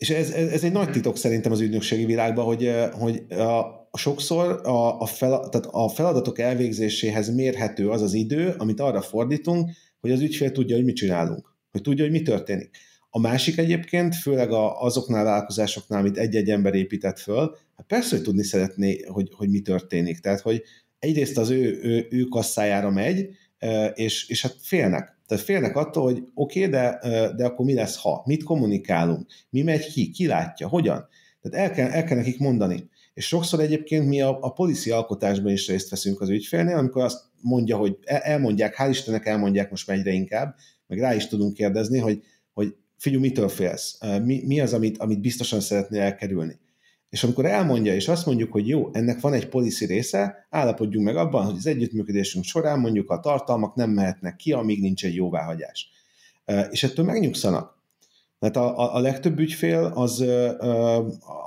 [0.00, 3.58] És ez, ez, ez egy nagy titok szerintem az ügynökségi világban, hogy, hogy a,
[3.90, 9.00] a sokszor a, a, fel, tehát a feladatok elvégzéséhez mérhető az az idő, amit arra
[9.00, 12.70] fordítunk, hogy az ügyfél tudja, hogy mit csinálunk, hogy tudja, hogy mi történik.
[13.10, 18.16] A másik egyébként, főleg a, azoknál a vállalkozásoknál, amit egy-egy ember épített föl, hát persze,
[18.16, 20.18] hogy tudni szeretné, hogy, hogy mi történik.
[20.18, 20.62] Tehát, hogy
[20.98, 23.28] egyrészt az ő, ő, ő kasszájára megy,
[23.94, 25.18] és, és hát félnek.
[25.30, 26.98] Tehát félnek attól, hogy oké, okay, de,
[27.36, 28.22] de akkor mi lesz, ha?
[28.26, 29.26] Mit kommunikálunk?
[29.50, 30.10] Mi megy ki?
[30.10, 30.68] Ki látja?
[30.68, 31.08] Hogyan?
[31.40, 32.88] Tehát el kell, el kell nekik mondani.
[33.14, 37.20] És sokszor egyébként mi a, a policy alkotásban is részt veszünk az ügyfélnél, amikor azt
[37.40, 40.54] mondja, hogy elmondják, hál' Istennek elmondják most már egyre inkább,
[40.86, 43.98] meg rá is tudunk kérdezni, hogy, hogy figyelj, mitől félsz?
[44.22, 46.58] Mi, mi az, amit, amit biztosan szeretnél elkerülni?
[47.10, 51.16] És amikor elmondja, és azt mondjuk, hogy jó, ennek van egy policy része, állapodjunk meg
[51.16, 55.90] abban, hogy az együttműködésünk során mondjuk a tartalmak nem mehetnek ki, amíg nincs egy jóváhagyás.
[56.70, 57.78] És ettől megnyugszanak.
[58.38, 60.24] Mert a, a, a legtöbb ügyfél az,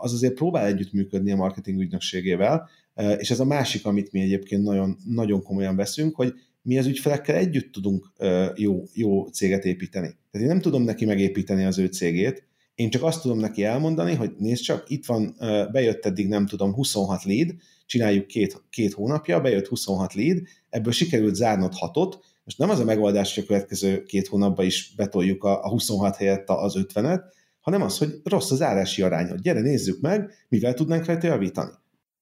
[0.01, 2.69] az azért próbál együttműködni a marketing ügynökségével,
[3.17, 7.35] és ez a másik, amit mi egyébként nagyon, nagyon komolyan veszünk, hogy mi az ügyfelekkel
[7.35, 8.11] együtt tudunk
[8.55, 10.07] jó, jó céget építeni.
[10.07, 14.13] Tehát én nem tudom neki megépíteni az ő cégét, én csak azt tudom neki elmondani,
[14.13, 15.35] hogy nézd csak, itt van,
[15.71, 17.55] bejött eddig nem tudom 26 lead,
[17.85, 22.83] csináljuk két, két hónapja, bejött 26 lead, ebből sikerült zárnod hatot, most nem az a
[22.83, 27.21] megoldás, hogy a következő két hónapban is betoljuk a, a 26 helyett az 50-et,
[27.59, 29.39] hanem az, hogy rossz az árási arányod.
[29.39, 31.71] Gyere, nézzük meg, mivel tudnánk rajta javítani.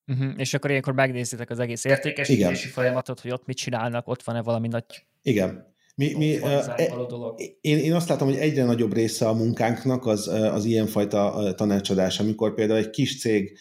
[0.07, 0.33] Uh-huh.
[0.37, 4.67] És akkor ilyenkor megnézitek az egész értékesítési folyamatot, hogy ott mit csinálnak, ott van-e valami
[4.67, 5.70] nagy Igen.
[5.95, 6.79] Mi, mi, uh,
[7.61, 12.53] én, én azt látom, hogy egyre nagyobb része a munkánknak az, az ilyenfajta tanácsadás, amikor
[12.53, 13.57] például egy kis cég,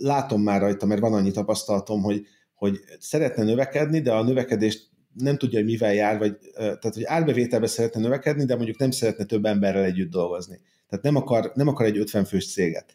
[0.00, 5.36] látom már rajta, mert van annyi tapasztalatom, hogy, hogy szeretne növekedni, de a növekedést nem
[5.36, 9.44] tudja, hogy mivel jár, vagy tehát, hogy árbevételbe szeretne növekedni, de mondjuk nem szeretne több
[9.44, 10.60] emberrel együtt dolgozni.
[10.88, 12.94] Tehát nem akar, nem akar egy 50 fős céget.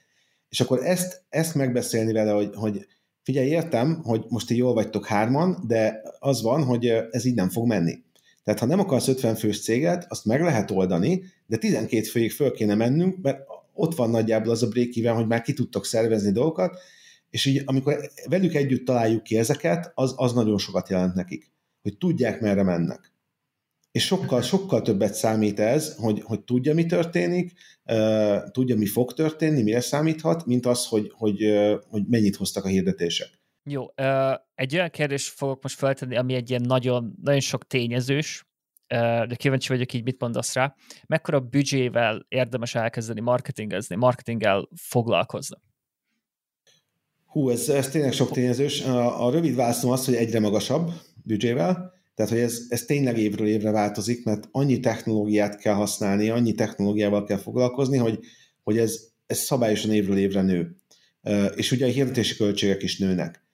[0.50, 2.88] És akkor ezt, ezt megbeszélni vele, hogy, hogy
[3.24, 7.50] figyelj, értem, hogy most ti jól vagytok hárman, de az van, hogy ez így nem
[7.50, 8.04] fog menni.
[8.46, 12.52] Tehát ha nem akarsz 50 fős céget, azt meg lehet oldani, de 12 főig föl
[12.52, 13.40] kéne mennünk, mert
[13.74, 16.80] ott van nagyjából az a break hogy már ki tudtok szervezni dolgokat,
[17.30, 21.98] és így amikor velük együtt találjuk ki ezeket, az, az nagyon sokat jelent nekik, hogy
[21.98, 23.14] tudják, merre mennek.
[23.92, 27.54] És sokkal, sokkal többet számít ez, hogy, hogy tudja, mi történik,
[27.86, 31.54] uh, tudja, mi fog történni, mire számíthat, mint az, hogy, hogy,
[31.90, 33.30] hogy mennyit hoztak a hirdetések.
[33.70, 33.86] Jó,
[34.56, 38.46] egy olyan kérdést fogok most feltenni, ami egy ilyen nagyon, nagyon sok tényezős,
[38.88, 40.76] de kíváncsi vagyok így, mit mondasz rá.
[41.08, 45.58] Mekkora büdzsével érdemes elkezdeni marketingezni, marketinggel foglalkozni?
[47.26, 48.82] Hú, ez, ez tényleg sok tényezős.
[48.82, 50.92] A, a rövid válaszom az, hogy egyre magasabb
[51.24, 56.54] büdzsével, tehát hogy ez, ez tényleg évről évre változik, mert annyi technológiát kell használni, annyi
[56.54, 58.20] technológiával kell foglalkozni, hogy,
[58.64, 60.76] hogy ez, ez szabályosan évről évre nő.
[61.56, 63.45] És ugye a hirdetési költségek is nőnek.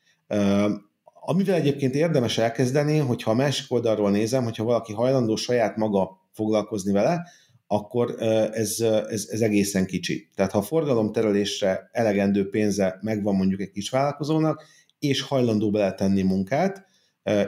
[1.14, 6.92] Amivel egyébként érdemes elkezdeni, hogyha a másik oldalról nézem, hogyha valaki hajlandó saját maga foglalkozni
[6.92, 7.28] vele,
[7.68, 8.16] akkor
[8.54, 10.30] ez, ez, ez egészen kicsi.
[10.36, 14.64] Tehát ha a forgalomterelésre elegendő pénze megvan mondjuk egy kis vállalkozónak,
[15.00, 16.86] és hajlandó beletenni munkát,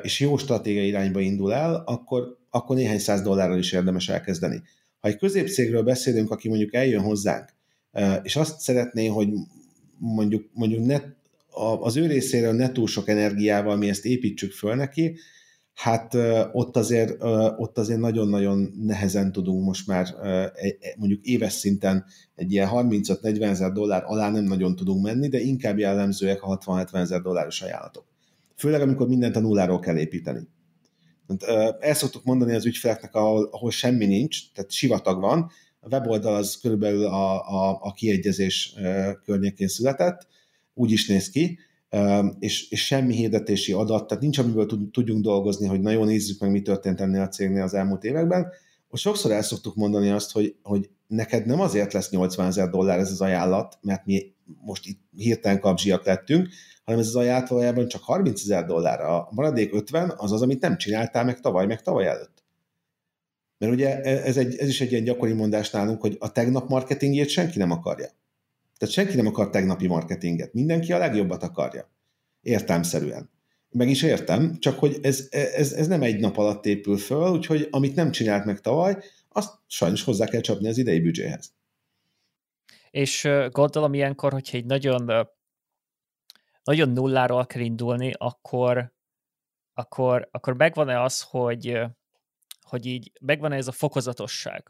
[0.01, 4.61] és jó stratégiai irányba indul el, akkor, akkor néhány száz dollárral is érdemes elkezdeni.
[4.99, 7.53] Ha egy középcégről beszélünk, aki mondjuk eljön hozzánk,
[8.21, 9.27] és azt szeretné, hogy
[9.97, 10.99] mondjuk, mondjuk ne
[11.79, 15.17] az ő részéről ne túl sok energiával mi ezt építsük föl neki,
[15.73, 16.17] hát
[16.51, 17.23] ott azért,
[17.57, 20.53] ott azért nagyon-nagyon nehezen tudunk most már e,
[20.97, 25.77] mondjuk éves szinten egy ilyen 35-40 ezer dollár alá nem nagyon tudunk menni, de inkább
[25.77, 28.05] jellemzőek a 60-70 ezer dolláros ajánlatok.
[28.55, 30.47] Főleg, amikor mindent a nulláról kell építeni.
[31.79, 36.57] El szoktuk mondani az ügyfeleknek, ahol, ahol semmi nincs, tehát sivatag van, a weboldal az
[36.61, 38.75] körülbelül a, a, a kiegyezés
[39.23, 40.27] környékén született,
[40.73, 41.59] úgy is néz ki,
[42.39, 46.61] és, és semmi hirdetési adat, tehát nincs, amiből tudjunk dolgozni, hogy nagyon nézzük meg, mi
[46.61, 48.47] történt ennél a cégnél az elmúlt években.
[48.89, 52.99] Most sokszor el szoktuk mondani azt, hogy, hogy neked nem azért lesz 80 ezer dollár
[52.99, 54.33] ez az ajánlat, mert mi
[54.65, 56.49] most itt hirtelen kapzsiak lettünk,
[56.83, 59.01] hanem ez az ajánlat valójában csak 30 ezer dollár.
[59.01, 62.43] A maradék 50 az az, amit nem csináltál meg tavaly, meg tavaly előtt.
[63.57, 67.29] Mert ugye ez, egy, ez is egy ilyen gyakori mondás nálunk, hogy a tegnap marketingjét
[67.29, 68.07] senki nem akarja.
[68.83, 70.53] Tehát senki nem akar tegnapi marketinget.
[70.53, 71.89] Mindenki a legjobbat akarja.
[72.41, 73.29] Értelmszerűen.
[73.69, 77.67] Meg is értem, csak hogy ez, ez, ez nem egy nap alatt épül föl, úgyhogy
[77.71, 78.97] amit nem csinált meg tavaly,
[79.29, 81.53] azt sajnos hozzá kell csapni az idei büdzséhez.
[82.91, 85.27] És gondolom ilyenkor, hogyha egy nagyon,
[86.63, 88.93] nagyon nulláról kell indulni, akkor,
[89.73, 91.79] akkor, akkor megvan-e az, hogy,
[92.61, 94.67] hogy így megvan-e ez a fokozatosság?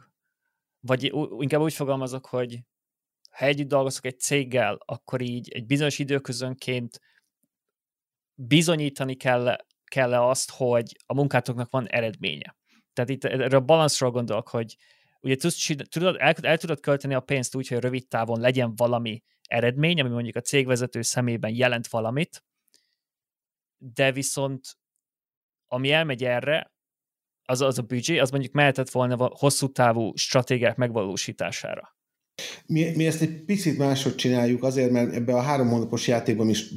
[0.80, 2.63] Vagy inkább úgy fogalmazok, hogy
[3.34, 7.00] ha együtt dolgozok egy céggel, akkor így egy bizonyos időközönként
[8.34, 12.56] bizonyítani kell, kell azt, hogy a munkátoknak van eredménye.
[12.93, 14.78] Tehát itt erre a balanszról gondolok, hogy
[15.22, 15.36] ugye
[15.89, 20.10] tudod, el, el tudod költeni a pénzt úgy, hogy rövid távon legyen valami eredmény, ami
[20.10, 22.43] mondjuk a cégvezető szemében jelent valamit,
[23.78, 24.78] de viszont
[25.67, 26.72] ami elmegy erre,
[27.46, 31.96] az, az a büdzsé, az mondjuk mehetett volna hosszú távú stratégiák megvalósítására.
[32.65, 36.69] Mi, mi ezt egy picit máshogy csináljuk, azért, mert ebbe a három hónapos játékban is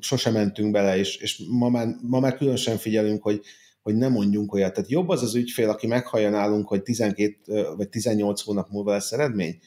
[0.00, 3.40] sosem mentünk bele, és, és ma, már, ma már különösen figyelünk, hogy,
[3.82, 4.74] hogy ne mondjunk olyat.
[4.74, 7.36] Tehát jobb az az ügyfél, aki meghallja nálunk, hogy 12
[7.76, 9.58] vagy 18 hónap múlva lesz eredmény,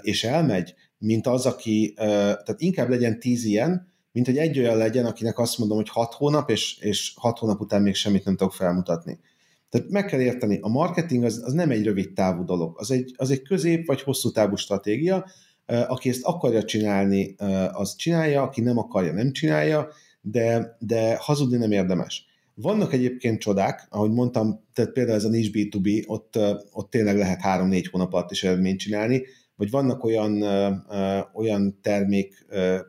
[0.00, 5.06] és elmegy, mint az, aki, tehát inkább legyen 10 ilyen, mint hogy egy olyan legyen,
[5.06, 8.52] akinek azt mondom, hogy 6 hónap, és, és 6 hónap után még semmit nem tudok
[8.52, 9.18] felmutatni.
[9.70, 13.14] Tehát meg kell érteni, a marketing az, az nem egy rövid távú dolog, az egy,
[13.16, 15.26] az egy közép vagy hosszú távú stratégia,
[15.66, 17.34] aki ezt akarja csinálni,
[17.72, 19.88] az csinálja, aki nem akarja, nem csinálja,
[20.20, 22.24] de, de hazudni nem érdemes.
[22.54, 26.38] Vannak egyébként csodák, ahogy mondtam, tehát például ez a niche B2B, ott,
[26.72, 29.22] ott tényleg lehet 3-4 hónap alatt is eredményt csinálni,
[29.56, 30.42] vagy vannak olyan,
[31.34, 32.46] olyan termék,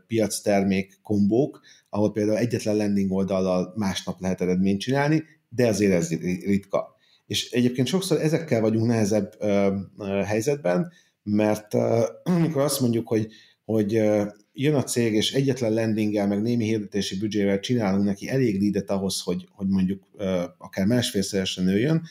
[0.08, 5.24] piac termék kombók, ahol például egyetlen landing oldallal másnap lehet eredményt csinálni,
[5.56, 6.10] de azért ez
[6.46, 6.96] ritka.
[7.26, 10.92] És egyébként sokszor ezekkel vagyunk nehezebb ö, ö, helyzetben,
[11.24, 13.28] mert ö, amikor azt mondjuk, hogy,
[13.66, 18.62] hogy ö, jön a cég, és egyetlen landinggel, meg némi hirdetési büdzsével csinálunk neki elég
[18.62, 22.02] leadet ahhoz, hogy, hogy mondjuk ö, akár másfélszeresen nőjön,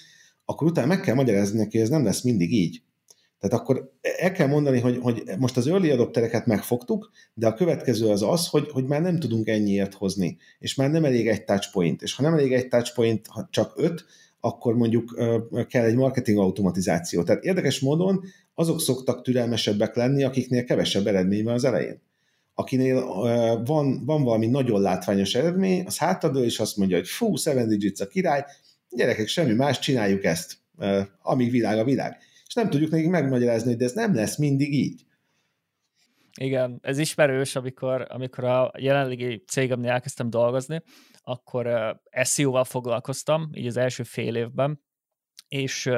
[0.45, 2.83] akkor utána meg kell magyarázni neki, hogy ez nem lesz mindig így.
[3.41, 8.09] Tehát akkor el kell mondani, hogy, hogy most az early adoptereket megfogtuk, de a következő
[8.09, 12.03] az az, hogy, hogy már nem tudunk ennyiért hozni, és már nem elég egy touchpoint,
[12.03, 14.05] és ha nem elég egy touchpoint, ha csak öt,
[14.41, 15.15] akkor mondjuk
[15.69, 17.23] kell egy marketing automatizáció.
[17.23, 18.25] Tehát érdekes módon
[18.55, 22.03] azok szoktak türelmesebbek lenni, akiknél kevesebb eredmény van az elején.
[22.55, 23.07] Akinél
[23.65, 28.01] van, van valami nagyon látványos eredmény, az hátadől, és azt mondja, hogy fú, seven digits
[28.01, 28.45] a király,
[28.91, 30.57] gyerekek, semmi más, csináljuk ezt,
[31.23, 32.19] amíg világ a világ
[32.51, 35.05] és nem tudjuk nekik megmagyarázni, hogy de ez nem lesz mindig így.
[36.41, 40.83] Igen, ez ismerős, amikor, amikor a jelenlegi cégemnél elkezdtem dolgozni,
[41.21, 44.81] akkor SEO-val foglalkoztam, így az első fél évben,
[45.49, 45.91] és,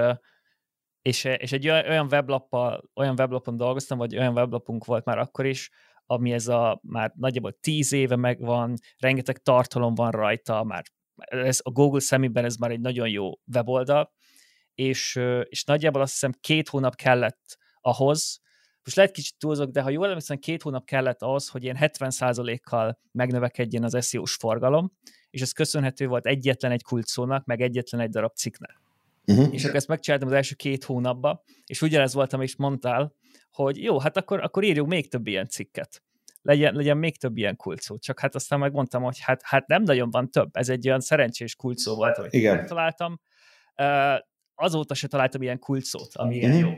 [1.02, 5.70] és, és egy olyan, weblappal, olyan weblapon dolgoztam, vagy olyan weblapunk volt már akkor is,
[6.06, 10.82] ami ez a már nagyjából tíz éve megvan, rengeteg tartalom van rajta, már
[11.14, 14.12] ez a Google szemében ez már egy nagyon jó weboldal,
[14.74, 18.40] és, és nagyjából azt hiszem két hónap kellett ahhoz,
[18.84, 22.98] most lehet kicsit túlzok, de ha jól emlékszem, két hónap kellett ahhoz, hogy ilyen 70%-kal
[23.12, 24.92] megnövekedjen az SEO-s forgalom,
[25.30, 28.80] és ez köszönhető volt egyetlen egy kulcsszónak, meg egyetlen egy darab cikknek.
[29.26, 29.54] Uh-huh.
[29.54, 33.14] És akkor ezt megcsináltam az első két hónapban, és ugyanez volt, amit is mondtál,
[33.50, 36.02] hogy jó, hát akkor, akkor írjuk még több ilyen cikket.
[36.42, 37.98] Legyen, legyen még több ilyen kulcsszó.
[37.98, 40.48] Csak hát aztán megmondtam, hogy hát, hát nem nagyon van több.
[40.52, 42.56] Ez egy olyan szerencsés kulcsszó volt, amit Igen.
[42.56, 43.20] megtaláltam
[44.62, 46.70] azóta se találtam ilyen kulcsszót, ami ilyen jó.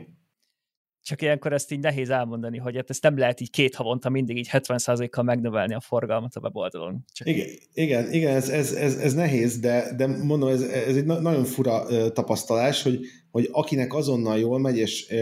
[1.01, 4.37] Csak ilyenkor ezt így nehéz elmondani, hogy hát ezt nem lehet így két havonta mindig
[4.37, 7.05] így 70%-kal megnövelni a forgalmat a weboldalon.
[7.11, 11.05] Csak igen, igen, igen ez, ez, ez, ez, nehéz, de, de mondom, ez, ez egy
[11.05, 12.99] nagyon fura tapasztalás, hogy,
[13.31, 15.13] hogy akinek azonnal jól megy, és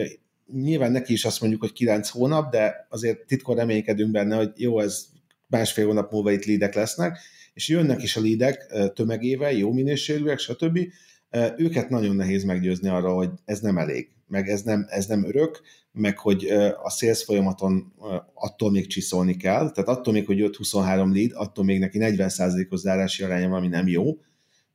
[0.54, 4.80] nyilván neki is azt mondjuk, hogy 9 hónap, de azért titkon reménykedünk benne, hogy jó,
[4.80, 5.06] ez
[5.47, 7.17] másfél hónap múlva itt lídek lesznek,
[7.54, 10.79] és jönnek is a lídek tömegével, jó minőségűek, stb.,
[11.58, 15.62] őket nagyon nehéz meggyőzni arra, hogy ez nem elég, meg ez nem, ez nem örök,
[15.92, 16.46] meg hogy
[16.84, 17.94] a sales folyamaton
[18.34, 22.79] attól még csiszolni kell, tehát attól még, hogy jött 23 lead, attól még neki 40%-os
[22.79, 24.13] zárási aránya ami nem jó,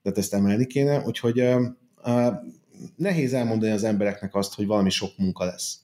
[0.03, 1.43] tehát ezt emelni kéne, úgyhogy
[2.97, 5.81] nehéz elmondani az embereknek azt, hogy valami sok munka lesz.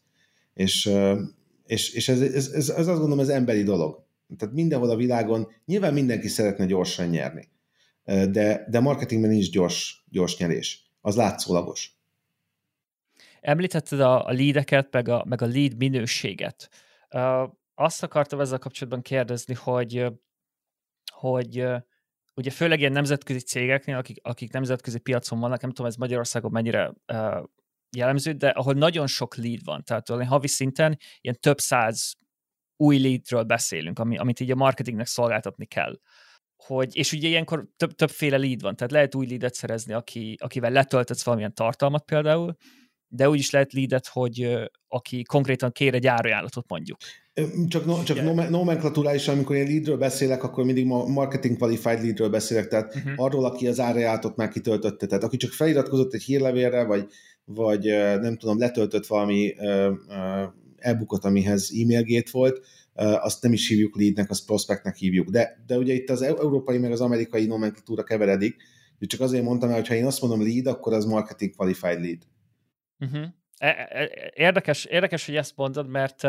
[0.55, 0.91] És,
[1.67, 4.03] és, és ez, ez, ez, ez azt gondolom, ez emberi dolog.
[4.39, 7.49] Tehát mindenhol a világon nyilván mindenki szeretne gyorsan nyerni,
[8.05, 10.93] de, de marketingben nincs gyors, gyors nyerés.
[11.01, 11.99] Az látszólagos.
[13.41, 16.71] Említetted a, a leadeket, meg a, meg a lead minőséget.
[17.75, 20.07] Azt akartam ezzel kapcsolatban kérdezni, hogy,
[21.13, 21.67] hogy
[22.35, 26.95] ugye főleg ilyen nemzetközi cégeknél, akik, akik nemzetközi piacon vannak, nem tudom, ez Magyarországon mennyire
[27.97, 32.15] jellemző, de ahol nagyon sok lead van, tehát havi szinten ilyen több száz
[32.77, 36.01] új leadről beszélünk, ami, amit így a marketingnek szolgáltatni kell.
[36.67, 40.71] Hogy, és ugye ilyenkor több, többféle lead van, tehát lehet új leadet szerezni, aki, akivel
[40.71, 42.57] letöltetsz valamilyen tartalmat például,
[43.09, 44.49] de úgy is lehet leadet, hogy
[44.89, 46.99] aki konkrétan kér egy árajánlatot mondjuk.
[47.69, 48.51] Csak, no, csak yeah.
[48.51, 53.13] nomenklatúrálisan, amikor én leadről beszélek, akkor mindig marketing qualified leadről beszélek, tehát uh-huh.
[53.17, 57.07] arról, aki az árajánlatot már kitöltötte, tehát aki csak feliratkozott egy hírlevélre, vagy,
[57.45, 57.85] vagy
[58.21, 59.55] nem tudom, letöltött valami
[60.77, 65.29] e-bookot, amihez e-mail gate volt, azt nem is hívjuk leadnek, azt prospectnek hívjuk.
[65.29, 68.57] De, de ugye itt az európai meg az amerikai nomenklatúra keveredik,
[68.99, 72.23] csak azért mondtam el, hogy ha én azt mondom lead, akkor az marketing qualified lead.
[72.99, 73.27] Uh-huh.
[74.35, 76.23] Érdekes, érdekes, hogy ezt mondod, mert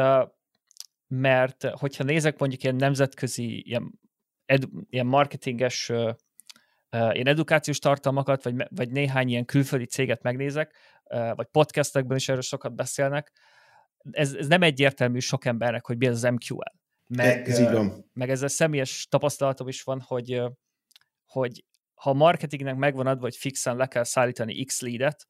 [1.07, 3.99] mert hogyha nézek mondjuk ilyen nemzetközi, ilyen,
[4.45, 5.89] ed, ilyen marketinges,
[6.89, 10.75] ilyen edukációs tartalmakat, vagy, vagy néhány ilyen külföldi céget megnézek,
[11.35, 13.31] vagy podcastekben is erről sokat beszélnek,
[14.11, 16.71] ez, ez nem egyértelmű sok embernek, hogy mi az MQL.
[17.07, 18.09] Meg, ez így van.
[18.13, 20.41] meg ezzel személyes tapasztalatom is van, hogy,
[21.25, 25.27] hogy ha a marketingnek megvan adva, hogy fixen le kell szállítani X leadet,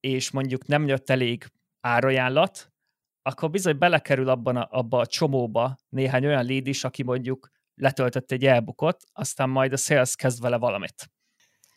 [0.00, 1.46] és mondjuk nem jött elég
[1.80, 2.72] árajánlat,
[3.22, 8.32] akkor bizony belekerül abban a, abba a csomóba néhány olyan lead is, aki mondjuk letöltött
[8.32, 11.11] egy elbukot, aztán majd a sales kezd vele valamit.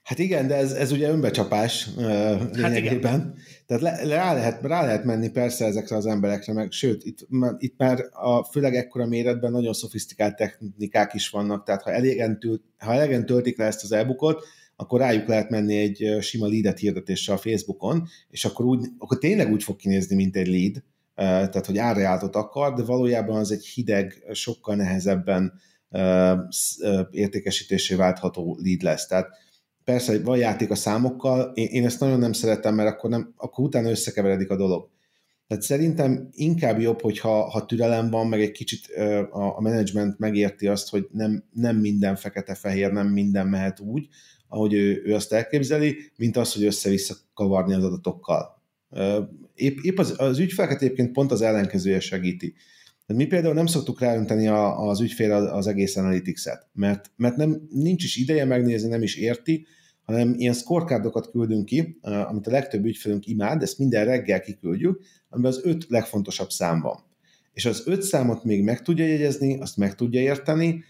[0.06, 3.12] Hát igen, de ez, ez ugye önbecsapás uh, lényegében.
[3.12, 3.36] Hát
[3.66, 7.28] Tehát le, rá, lehet, rá lehet menni persze ezekre az emberekre, meg sőt, itt,
[7.58, 12.62] itt már a, főleg ekkora méretben nagyon szofisztikált technikák is vannak, tehát ha elegen, tült,
[12.78, 14.44] ha elegen töltik le ezt az elbukot,
[14.76, 19.52] akkor rájuk lehet menni egy sima leadet hirdetéssel a Facebookon, és akkor, úgy, akkor tényleg
[19.52, 20.84] úgy fog kinézni, mint egy lead,
[21.16, 25.54] tehát hogy árajánlatot akar, de valójában az egy hideg, sokkal nehezebben
[27.12, 29.08] értékesítésé váltható lead lesz.
[29.08, 29.44] Tehát
[29.86, 33.66] persze van játék a számokkal, én, én ezt nagyon nem szeretem, mert akkor, nem, akkor
[33.66, 34.90] utána összekeveredik a dolog.
[35.48, 38.88] Tehát szerintem inkább jobb, hogyha ha türelem van, meg egy kicsit
[39.32, 44.08] a, a menedzsment megérti azt, hogy nem, nem minden fekete-fehér, nem minden mehet úgy,
[44.48, 48.62] ahogy ő, ő azt elképzeli, mint az, hogy össze-vissza kavarni az adatokkal.
[49.56, 52.54] Épp, épp az, az ügyfeleket egyébként pont az ellenkezője segíti.
[53.06, 57.68] Tehát mi például nem szoktuk ráönteni a, az ügyfél az, egész analytics-et, mert, mert nem,
[57.70, 59.66] nincs is ideje megnézni, nem is érti,
[60.04, 65.52] hanem ilyen scorecardokat küldünk ki, amit a legtöbb ügyfelünk imád, ezt minden reggel kiküldjük, amiben
[65.52, 67.04] az öt legfontosabb szám van.
[67.54, 70.84] És az öt számot még meg tudja jegyezni, azt meg tudja érteni,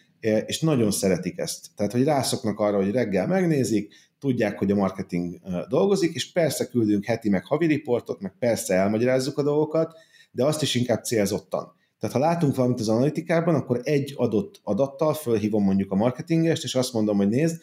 [0.46, 1.68] és nagyon szeretik ezt.
[1.76, 5.40] Tehát, hogy rászoknak arra, hogy reggel megnézik, tudják, hogy a marketing
[5.70, 9.94] dolgozik, és persze küldünk heti meg havi riportot, meg persze elmagyarázzuk a dolgokat,
[10.32, 11.75] de azt is inkább célzottan.
[12.00, 16.76] Tehát ha látunk valamit az analitikában, akkor egy adott adattal fölhívom mondjuk a marketingest, és
[16.76, 17.62] azt mondom, hogy nézd,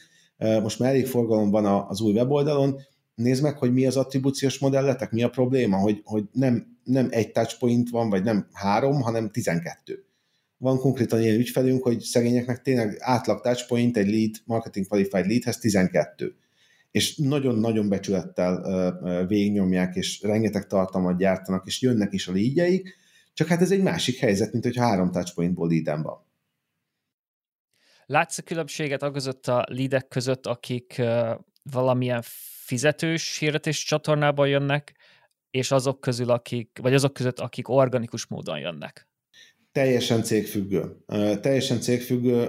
[0.62, 2.80] most már elég forgalom van az új weboldalon,
[3.14, 7.32] nézd meg, hogy mi az attribúciós modelletek, mi a probléma, hogy, hogy nem, nem egy
[7.32, 10.04] touchpoint van, vagy nem három, hanem tizenkettő.
[10.58, 16.36] Van konkrétan ilyen ügyfelünk, hogy szegényeknek tényleg átlag touchpoint egy lead, marketing qualified leadhez 12
[16.92, 22.96] és nagyon-nagyon becsülettel végignyomják, és rengeteg tartalmat gyártanak, és jönnek is a lígyeik,
[23.32, 26.30] csak hát ez egy másik helyzet, mint hogy három touchpointból líden van.
[28.06, 31.02] Látsz a különbséget között a leadek között, akik
[31.62, 32.22] valamilyen
[32.64, 34.96] fizetős hirdetés csatornából jönnek,
[35.50, 39.08] és azok közül, akik, vagy azok között, akik organikus módon jönnek?
[39.72, 40.96] Teljesen cégfüggő.
[41.40, 42.46] Teljesen cégfüggő.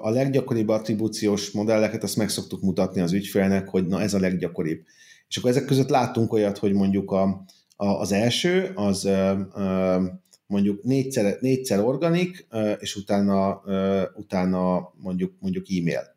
[0.00, 4.84] A leggyakoribb attribúciós modelleket azt meg szoktuk mutatni az ügyfélnek, hogy na ez a leggyakoribb.
[5.28, 7.44] És akkor ezek között láttunk olyat, hogy mondjuk a,
[7.76, 9.08] a, az első, az
[10.46, 12.46] mondjuk négyszer, négyszer organik,
[12.78, 13.62] és utána,
[14.16, 16.16] utána mondjuk, mondjuk e-mail,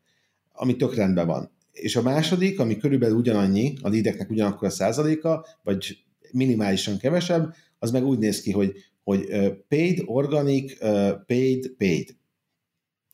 [0.51, 1.51] ami tök rendben van.
[1.71, 5.97] És a második, ami körülbelül ugyanannyi, a lideknek ugyanakkor a százaléka, vagy
[6.31, 8.73] minimálisan kevesebb, az meg úgy néz ki, hogy
[9.03, 9.27] hogy
[9.67, 10.77] paid, organic,
[11.25, 12.15] paid, paid.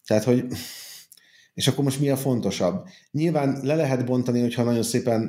[0.06, 0.46] Tehát, hogy
[1.56, 2.88] és akkor most mi a fontosabb?
[3.12, 5.22] Nyilván le lehet bontani, hogyha nagyon szépen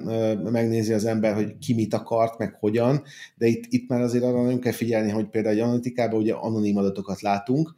[0.42, 3.02] megnézi az ember, hogy ki mit akart, meg hogyan,
[3.36, 6.76] de itt, itt már azért arra nagyon kell figyelni, hogy például egy analitikában ugye anonim
[6.76, 7.76] adatokat látunk,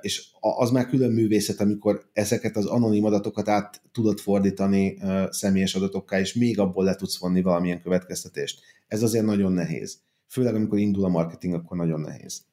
[0.00, 4.98] és az már külön művészet, amikor ezeket az anonim adatokat át tudod fordítani
[5.30, 8.60] személyes adatokká, és még abból le tudsz vonni valamilyen következtetést.
[8.86, 10.02] Ez azért nagyon nehéz
[10.34, 12.44] főleg amikor indul a marketing, akkor nagyon nehéz.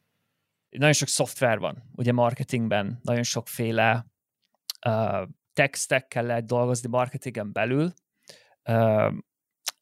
[0.69, 4.10] nagyon sok szoftver van, ugye marketingben, nagyon sokféle
[5.53, 7.93] textekkel lehet dolgozni marketingen belül,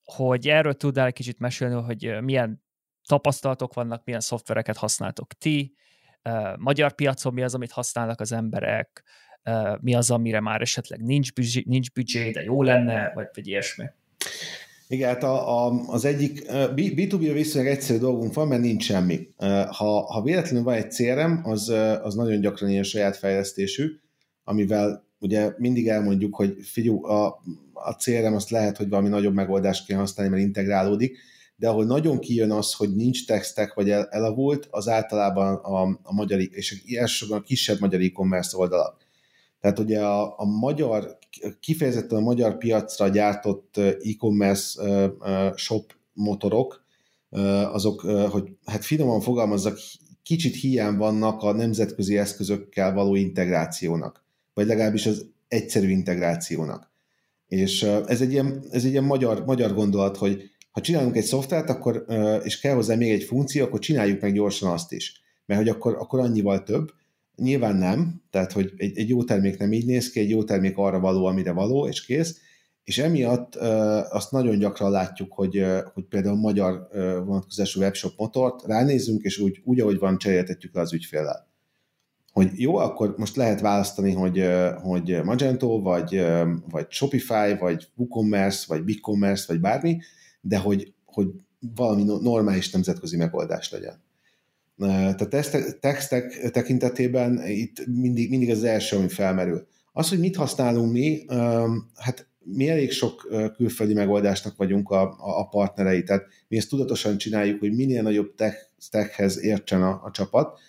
[0.03, 2.63] hogy erről tudnál egy kicsit mesélni, hogy milyen
[3.07, 5.73] tapasztalatok vannak, milyen szoftvereket használtok ti,
[6.57, 9.03] magyar piacon mi az, amit használnak az emberek,
[9.79, 13.85] mi az, amire már esetleg nincs büdzsé, nincs büdzsé de jó lenne, vagy, vagy ilyesmi.
[14.87, 19.27] Igen, hát a, a, az egyik B2B-ra viszonylag egyszerű dolgunk van, mert nincs semmi.
[19.69, 21.69] Ha, ha véletlenül van egy CRM, az,
[22.01, 23.99] az nagyon gyakran ilyen saját fejlesztésű,
[24.49, 27.41] amivel ugye mindig elmondjuk, hogy figyú, a,
[27.73, 31.17] a CRM azt lehet, hogy valami nagyobb megoldást kell használni, mert integrálódik,
[31.55, 36.13] de ahol nagyon kijön az, hogy nincs textek, vagy el, elavult, az általában a, a
[36.13, 38.97] magyar, és elsősorban a kisebb magyar e-commerce oldalak.
[39.61, 41.17] Tehát ugye a, a magyar,
[41.59, 44.81] kifejezetten a magyar piacra gyártott e-commerce
[45.55, 46.83] shop motorok,
[47.71, 49.77] azok, hogy hát finoman fogalmazzak,
[50.23, 54.27] kicsit hiány vannak a nemzetközi eszközökkel való integrációnak,
[54.59, 56.91] vagy legalábbis az egyszerű integrációnak.
[57.47, 61.69] És ez egy ilyen, ez egy ilyen magyar, magyar gondolat, hogy ha csinálunk egy szoftvert,
[61.69, 62.05] akkor,
[62.43, 65.21] és kell hozzá még egy funkció, akkor csináljuk meg gyorsan azt is.
[65.45, 66.91] Mert hogy akkor, akkor annyival több,
[67.35, 70.77] Nyilván nem, tehát hogy egy, egy jó termék nem így néz ki, egy jó termék
[70.77, 72.39] arra való, amire való, és kész.
[72.83, 73.55] És emiatt
[74.09, 76.87] azt nagyon gyakran látjuk, hogy, hogy például magyar
[77.25, 81.48] vonatkozású webshop motort ránézünk, és úgy, úgy ahogy van, cseréltetjük le az ügyféllel.
[82.39, 84.45] Hogy jó, akkor most lehet választani, hogy,
[84.81, 86.25] hogy Magento, vagy,
[86.69, 89.99] vagy Shopify, vagy WooCommerce, vagy BigCommerce, vagy bármi,
[90.41, 91.27] de hogy, hogy
[91.75, 94.01] valami normális nemzetközi megoldás legyen.
[94.77, 99.67] Tehát textek tekintetében itt mindig, mindig az első, ami felmerül.
[99.93, 101.25] Az, hogy mit használunk mi,
[101.95, 107.59] hát mi elég sok külföldi megoldásnak vagyunk a, a partnerei, tehát mi ezt tudatosan csináljuk,
[107.59, 110.59] hogy minél nagyobb tech stackhez értsen a, a csapat.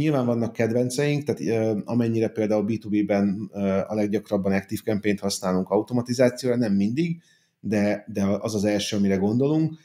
[0.00, 3.50] Nyilván vannak kedvenceink, tehát amennyire például B2B-ben
[3.88, 7.22] a leggyakrabban Active Campaign-t használunk automatizációra, nem mindig,
[7.60, 9.78] de, de az az első, amire gondolunk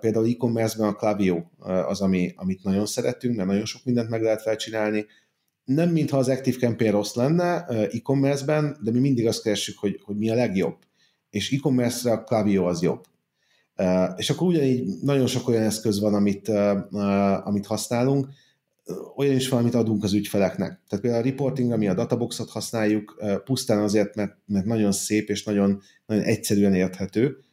[0.00, 4.42] Például e-commerce-ben a Klaviyo az, ami, amit nagyon szeretünk, mert nagyon sok mindent meg lehet
[4.42, 5.06] felcsinálni.
[5.64, 10.16] Nem mintha az Active Campaign rossz lenne e-commerce-ben, de mi mindig azt keresünk, hogy, hogy
[10.16, 10.76] mi a legjobb.
[11.30, 13.04] És e-commerce-re a Klaviyo az jobb.
[14.16, 16.48] És akkor ugyanígy nagyon sok olyan eszköz van, amit,
[17.44, 18.28] amit használunk,
[19.16, 20.80] olyan is van, amit adunk az ügyfeleknek.
[20.88, 25.44] Tehát például a reporting, ami a databoxot használjuk, pusztán azért, mert, mert nagyon szép és
[25.44, 27.44] nagyon, nagyon egyszerűen érthető,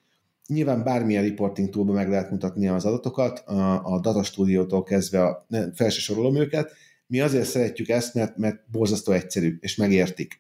[0.47, 5.47] Nyilván bármilyen reporting toolban meg lehet mutatni az adatokat, a, a Data Studio-tól kezdve a,
[5.73, 6.71] fel se sorolom őket.
[7.07, 10.39] Mi azért szeretjük ezt, mert, mert borzasztó egyszerű, és megértik.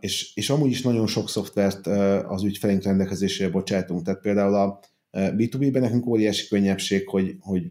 [0.00, 1.86] És, és amúgy is nagyon sok szoftvert
[2.26, 4.02] az ügyfeleink rendelkezésére bocsátunk.
[4.02, 4.80] Tehát például a
[5.12, 7.62] B2B-ben nekünk óriási könnyebbség, hogy, hogy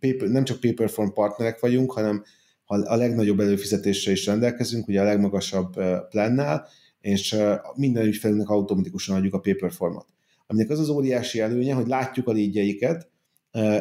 [0.00, 2.24] paper, nem csak Paperform partnerek vagyunk, hanem
[2.64, 5.72] a legnagyobb előfizetésre is rendelkezünk, ugye a legmagasabb
[6.08, 6.68] plannál,
[7.00, 7.36] és
[7.74, 10.06] minden ügyfelünknek automatikusan adjuk a Paperformot
[10.52, 13.10] aminek az az óriási előnye, hogy látjuk a légyeiket,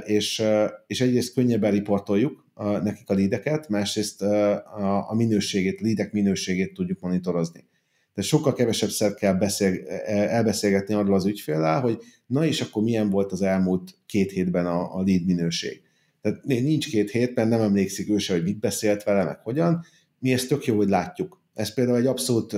[0.04, 0.44] és,
[0.88, 2.46] és egyrészt könnyebben riportoljuk
[2.84, 7.66] nekik a lídeket, másrészt a, minőségét, a lídek minőségét tudjuk monitorozni.
[8.14, 13.10] Tehát sokkal kevesebb szer kell beszél, elbeszélgetni arról az ügyféllel, hogy na és akkor milyen
[13.10, 15.82] volt az elmúlt két hétben a, a lead minőség.
[16.22, 19.86] Tehát nincs két hét, mert nem emlékszik ő se, hogy mit beszélt vele, meg hogyan.
[20.20, 21.42] Mi ezt tök jó, hogy látjuk.
[21.54, 22.56] Ez például egy abszolút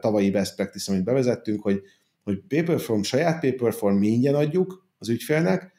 [0.00, 1.82] tavalyi best practice, amit bevezettünk, hogy
[2.26, 5.72] hogy Paperform, saját Paperform mi ingyen adjuk az ügyfélnek,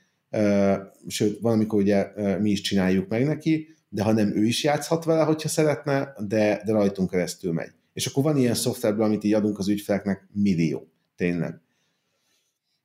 [1.07, 5.05] sőt, van, amikor ugye mi is csináljuk meg neki, de ha nem, ő is játszhat
[5.05, 7.71] vele, hogyha szeretne, de, de rajtunk keresztül megy.
[7.97, 11.61] És akkor van ilyen szoftverből, amit így adunk az ügyfeleknek, millió, tényleg.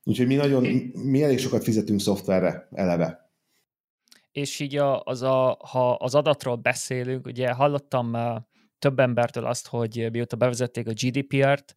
[0.05, 3.31] Úgyhogy mi nagyon, mi elég sokat fizetünk szoftverre eleve.
[4.31, 8.17] És így a, az a, ha az adatról beszélünk, ugye hallottam
[8.79, 11.75] több embertől azt, hogy mióta bevezették a GDPR-t,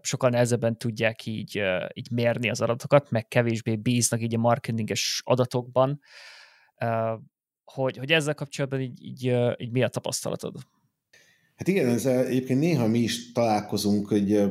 [0.00, 1.62] sokkal nehezebben tudják így,
[1.92, 6.00] így mérni az adatokat, meg kevésbé bíznak így a marketinges adatokban,
[7.64, 10.56] hogy, hogy ezzel kapcsolatban így, így, így mi a tapasztalatod?
[11.56, 14.42] Hát igen, ez egyébként néha mi is találkozunk, hogy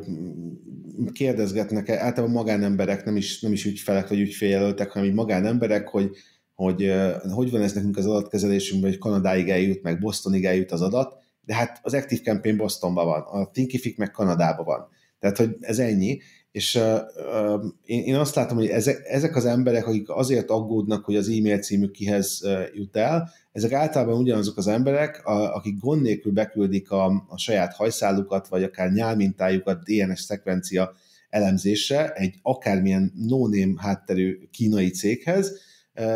[1.12, 6.10] kérdezgetnek, általában magánemberek, nem is, nem is ügyfelek vagy ügyféljelöltek, hanem magánemberek, hogy
[6.56, 6.94] hogy
[7.34, 11.56] hogy van ez nekünk az adatkezelésünkben, hogy Kanadáig eljut, meg Bostonig eljut az adat, de
[11.56, 14.88] hát az Active Campaign Bostonban van, a Thinkific meg Kanadában van.
[15.20, 16.20] Tehát, hogy ez ennyi,
[16.52, 21.16] és uh, én, én azt látom, hogy ezek, ezek az emberek, akik azért aggódnak, hogy
[21.16, 26.02] az e-mail címük kihez uh, jut el, ezek általában ugyanazok az emberek, a, akik gond
[26.02, 30.94] nélkül beküldik a, a saját hajszálukat, vagy akár nyálmintájukat DNS szekvencia
[31.30, 35.60] elemzésre egy akármilyen no-name hátterű kínai céghez,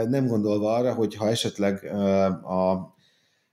[0.09, 1.85] nem gondolva arra, hogy ha esetleg
[2.45, 2.97] a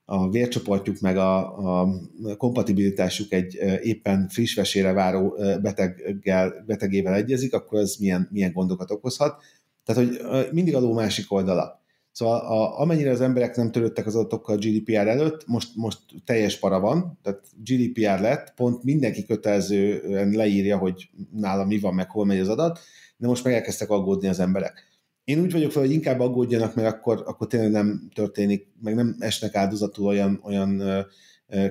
[0.09, 1.89] a vércsoportjuk meg a, a
[2.37, 9.43] kompatibilitásuk egy éppen friss vesére váró beteggel, betegével egyezik, akkor ez milyen, milyen gondokat okozhat.
[9.85, 10.21] Tehát, hogy
[10.53, 11.81] mindig a ló másik oldala.
[12.17, 16.81] Szóval a, amennyire az emberek nem törődtek az adatokkal GDPR előtt, most, most teljes para
[16.81, 22.39] van, tehát GDPR lett, pont mindenki kötelezően leírja, hogy nála mi van, meg hol megy
[22.39, 22.79] az adat,
[23.17, 24.85] de most meg elkezdtek aggódni az emberek.
[25.25, 29.17] Én úgy vagyok fel, hogy inkább aggódjanak, mert akkor, akkor tényleg nem történik, meg nem
[29.19, 30.83] esnek áldozatul olyan, olyan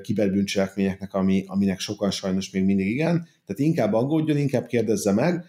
[0.02, 3.28] kiberbűncselekményeknek, ami, aminek sokan sajnos még mindig igen.
[3.46, 5.46] Tehát inkább aggódjon, inkább kérdezze meg.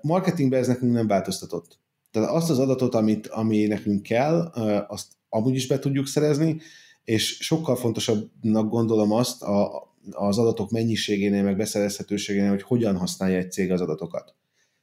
[0.00, 1.84] Marketingben ez nekünk nem változtatott.
[2.16, 4.40] Tehát azt az adatot, amit, ami nekünk kell,
[4.88, 6.60] azt amúgy is be tudjuk szerezni,
[7.04, 13.52] és sokkal fontosabbnak gondolom azt a, az adatok mennyiségénél, meg beszerezhetőségénél, hogy hogyan használja egy
[13.52, 14.34] cég az adatokat.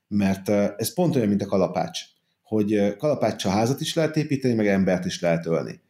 [0.08, 2.00] Mert ez pont olyan, mint a kalapács,
[2.44, 5.82] hogy kalapáccsal házat is lehet építeni, meg embert is lehet ölni.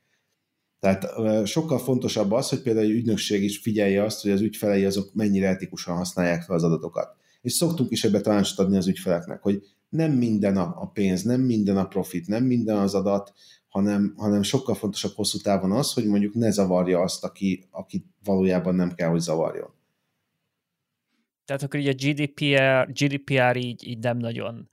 [0.80, 1.08] Tehát
[1.48, 5.48] sokkal fontosabb az, hogy például egy ügynökség is figyelje azt, hogy az ügyfelei azok mennyire
[5.48, 7.16] etikusan használják fel az adatokat.
[7.42, 9.64] És szoktunk is ebbe tanácsot adni az ügyfeleknek, hogy
[9.94, 13.34] nem minden a, pénz, nem minden a profit, nem minden az adat,
[13.68, 18.76] hanem, hanem sokkal fontosabb hosszú távon az, hogy mondjuk ne zavarja azt, aki, aki valójában
[18.76, 19.74] nem kell, hogy zavarjon.
[21.46, 24.70] Tehát akkor így a GDPR, GDPR így, így nem nagyon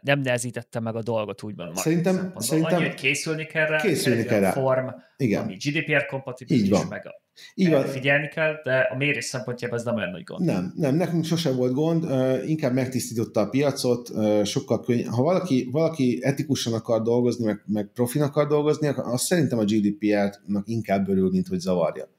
[0.00, 1.76] nem nehezítette meg a dolgot úgymond.
[1.76, 4.50] Szerintem, szerintem Annyi, hogy készülni kell rá, készülni kell rá.
[4.50, 4.86] form,
[5.16, 5.42] Igen.
[5.42, 7.84] ami GDPR kompatibilis, meg a így van.
[7.84, 10.44] figyelni kell, de a mérés szempontjából ez nem olyan nagy gond.
[10.44, 12.04] Nem, nem, nekünk sose volt gond,
[12.48, 14.10] inkább megtisztította a piacot,
[14.46, 15.06] sokkal könny.
[15.06, 20.68] Ha valaki, valaki etikusan akar dolgozni, meg, meg profin akar dolgozni, az szerintem a GDPR-nak
[20.68, 22.14] inkább örül, mint hogy zavarja.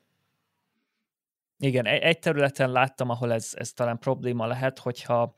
[1.60, 5.34] Igen, egy területen láttam, ahol ez, ez talán probléma lehet, hogyha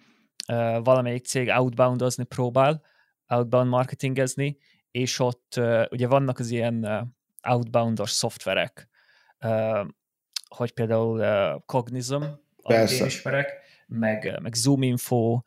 [0.84, 2.82] valamelyik cég outboundozni próbál,
[3.28, 4.58] outbound marketingezni,
[4.91, 6.86] és ott ugye vannak az ilyen
[7.47, 8.89] outboundos szoftverek,
[10.47, 12.24] hogy például uh, Cognism,
[12.62, 13.54] amit én ismerek,
[13.88, 15.41] meg, meg Zoom Info,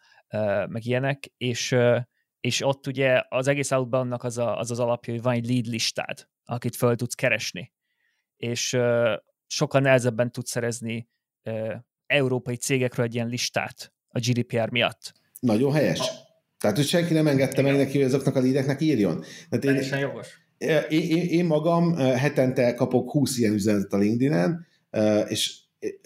[0.66, 1.76] meg ilyenek, és,
[2.40, 5.66] és ott ugye az egész outboundnak az, a, az az alapja, hogy van egy lead
[5.66, 7.72] listád, akit föl tudsz keresni.
[8.36, 8.78] És
[9.46, 11.08] sokkal nehezebben tudsz szerezni
[12.06, 15.12] európai cégekről egy ilyen listát a GDPR miatt.
[15.40, 16.00] Nagyon helyes.
[16.00, 16.04] A...
[16.58, 17.72] Tehát, hogy senki nem engedte Igen.
[17.72, 19.24] meg neki, hogy azoknak a lídeknek írjon.
[19.48, 20.28] Tehát én, jogos.
[20.58, 24.66] Én, én, én magam hetente kapok 20 ilyen üzenetet a LinkedIn-en,
[25.28, 25.58] és,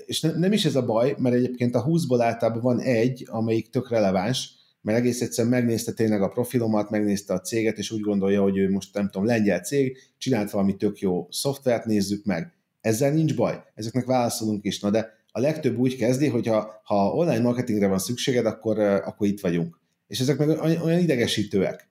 [0.07, 3.91] és nem is ez a baj, mert egyébként a 20-ból általában van egy, amelyik tök
[3.91, 4.51] releváns,
[4.81, 8.71] mert egész egyszerűen megnézte tényleg a profilomat, megnézte a céget, és úgy gondolja, hogy ő
[8.71, 12.53] most nem tudom, lengyel cég, csinált valami tök jó szoftvert, nézzük meg.
[12.81, 17.09] Ezzel nincs baj, ezeknek válaszolunk is, na de a legtöbb úgy kezdi, hogy ha, ha
[17.09, 19.81] online marketingre van szükséged, akkor, akkor itt vagyunk.
[20.07, 20.49] És ezek meg
[20.83, 21.89] olyan idegesítőek.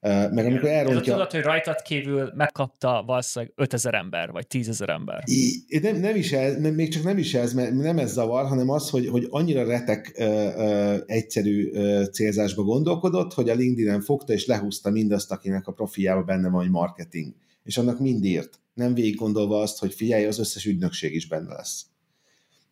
[0.00, 1.12] Meg amikor elrontja...
[1.12, 5.22] tudod, hogy rajtad kívül megkapta valószínűleg 5000 ember, vagy 10 ezer ember.
[5.24, 8.70] I, nem, nem is ez, még csak nem is ez, mert nem ez zavar, hanem
[8.70, 14.32] az, hogy, hogy annyira retek ö, ö, egyszerű ö, célzásba gondolkodott, hogy a LinkedIn-en fogta
[14.32, 17.34] és lehúzta mindazt, akinek a profiába benne van, hogy marketing.
[17.62, 18.60] És annak mind írt.
[18.74, 21.86] Nem végig gondolva azt, hogy figyelj, az összes ügynökség is benne lesz.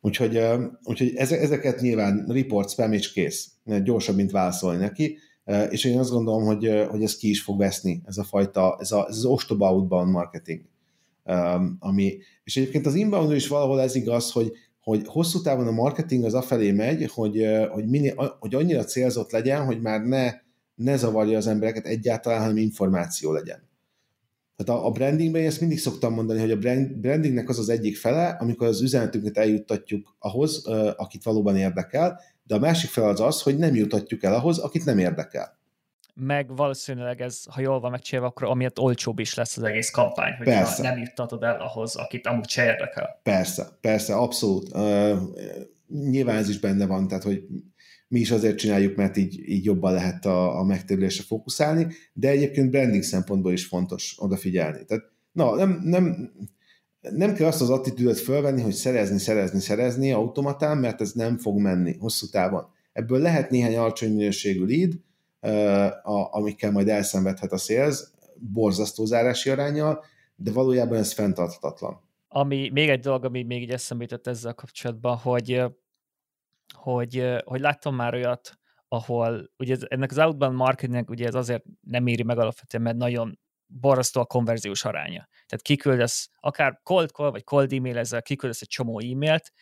[0.07, 0.41] Úgyhogy,
[0.83, 3.51] úgyhogy ezeket nyilván report, spam és kész.
[3.85, 5.19] Gyorsabb, mint válaszolni neki.
[5.71, 8.93] És én azt gondolom, hogy, hogy ez ki is fog veszni, ez a fajta, ez,
[8.93, 10.61] a, ez az ostoba outbound marketing.
[11.79, 16.25] Ami, és egyébként az inbound is valahol ez igaz, hogy, hogy hosszú távon a marketing
[16.25, 20.33] az afelé megy, hogy, hogy, minél, hogy annyira célzott legyen, hogy már ne,
[20.75, 23.66] ne zavarja az embereket egyáltalán, hanem információ legyen.
[24.57, 27.69] Tehát a, a brandingben én ezt mindig szoktam mondani, hogy a brand, brandingnek az az
[27.69, 33.21] egyik fele, amikor az üzenetünket eljuttatjuk ahhoz, akit valóban érdekel, de a másik fele az
[33.21, 35.59] az, hogy nem jutatjuk el ahhoz, akit nem érdekel.
[36.15, 40.33] Meg valószínűleg ez, ha jól van megcsinálva, akkor amiatt olcsóbb is lesz az egész kampány,
[40.37, 40.83] hogy persze.
[40.83, 43.21] nem juttatod el ahhoz, akit amúgy se érdekel.
[43.23, 44.75] Persze, persze, abszolút.
[44.75, 45.19] Uh,
[45.89, 47.43] nyilván ez is benne van, tehát hogy
[48.09, 52.71] mi is azért csináljuk, mert így, így jobban lehet a, a megtérülésre fókuszálni, de egyébként
[52.71, 54.85] branding szempontból is fontos odafigyelni.
[54.85, 56.33] Tehát, na, nem, nem,
[57.01, 61.59] nem kell azt az attitűdöt fölvenni, hogy szerezni, szerezni, szerezni automatán, mert ez nem fog
[61.59, 62.67] menni hosszú távon.
[62.93, 64.93] Ebből lehet néhány alacsony minőségű lead,
[66.31, 68.05] amikkel majd elszenvedhet a sales,
[68.39, 70.05] borzasztó zárási arányjal,
[70.37, 72.05] de valójában ez fenntarthatatlan.
[72.29, 75.63] Ami még egy dolog, ami még így eszembe jutott ezzel kapcsolatban, hogy
[76.75, 78.59] hogy, hogy láttam már olyat,
[78.89, 83.39] ahol ugye ennek az outbound marketingnek ugye ez azért nem éri meg alapvetően, mert nagyon
[83.67, 85.29] borzasztó a konverziós aránya.
[85.47, 89.53] Tehát kiküldesz, akár cold call, vagy cold e-mail ezzel kiküldesz egy csomó e-mailt,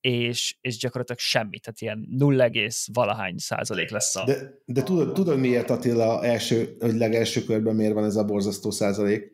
[0.00, 2.50] és, és gyakorlatilag semmi, tehát ilyen 0,
[2.92, 4.24] valahány százalék lesz a...
[4.24, 8.70] De, de tudod, tudod miért Attila első, hogy legelső körben miért van ez a borzasztó
[8.70, 9.33] százalék?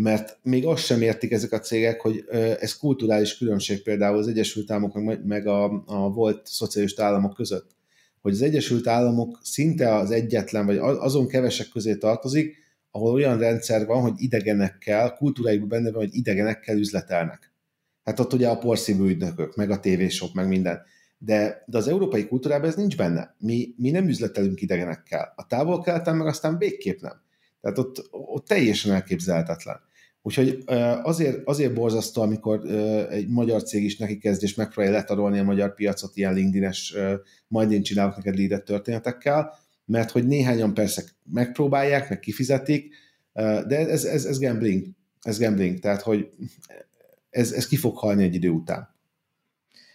[0.00, 2.24] Mert még azt sem értik ezek a cégek, hogy
[2.60, 7.70] ez kulturális különbség például az Egyesült Államok meg a, a volt szocialista államok között.
[8.20, 12.56] Hogy az Egyesült Államok szinte az egyetlen, vagy azon kevesek közé tartozik,
[12.90, 17.52] ahol olyan rendszer van, hogy idegenekkel, kultúráikban benne van, hogy idegenekkel üzletelnek.
[18.04, 20.82] Hát ott ugye a porszívű ügynökök, meg a tévésok, meg minden.
[21.18, 23.34] De, de az európai kultúrában ez nincs benne.
[23.38, 25.32] Mi, mi nem üzletelünk idegenekkel.
[25.36, 27.20] A távol keleten meg aztán végképp nem.
[27.60, 29.86] Tehát ott, ott teljesen elképzelhetetlen.
[30.28, 30.62] Úgyhogy
[31.02, 32.66] azért, azért borzasztó, amikor
[33.10, 36.94] egy magyar cég is neki kezd és megpróbálja letarolni a magyar piacot ilyen LinkedIn-es,
[37.46, 39.54] majd én csinálok neked leadet történetekkel,
[39.84, 42.94] mert hogy néhányan persze megpróbálják, meg kifizetik,
[43.32, 44.86] de ez, ez, ez gambling.
[45.20, 46.30] Ez gambling, tehát hogy
[47.30, 48.94] ez, ez ki fog halni egy idő után.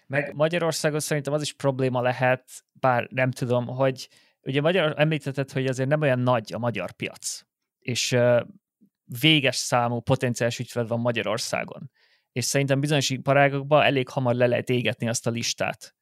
[0.07, 4.09] Meg Magyarországon szerintem az is probléma lehet, bár nem tudom, hogy
[4.43, 7.41] ugye Magyar, említetted, hogy azért nem olyan nagy a magyar piac,
[7.79, 8.17] és
[9.05, 11.91] véges számú potenciális ügyfél van Magyarországon.
[12.31, 15.95] És szerintem bizonyos iparágokban elég hamar le lehet égetni azt a listát.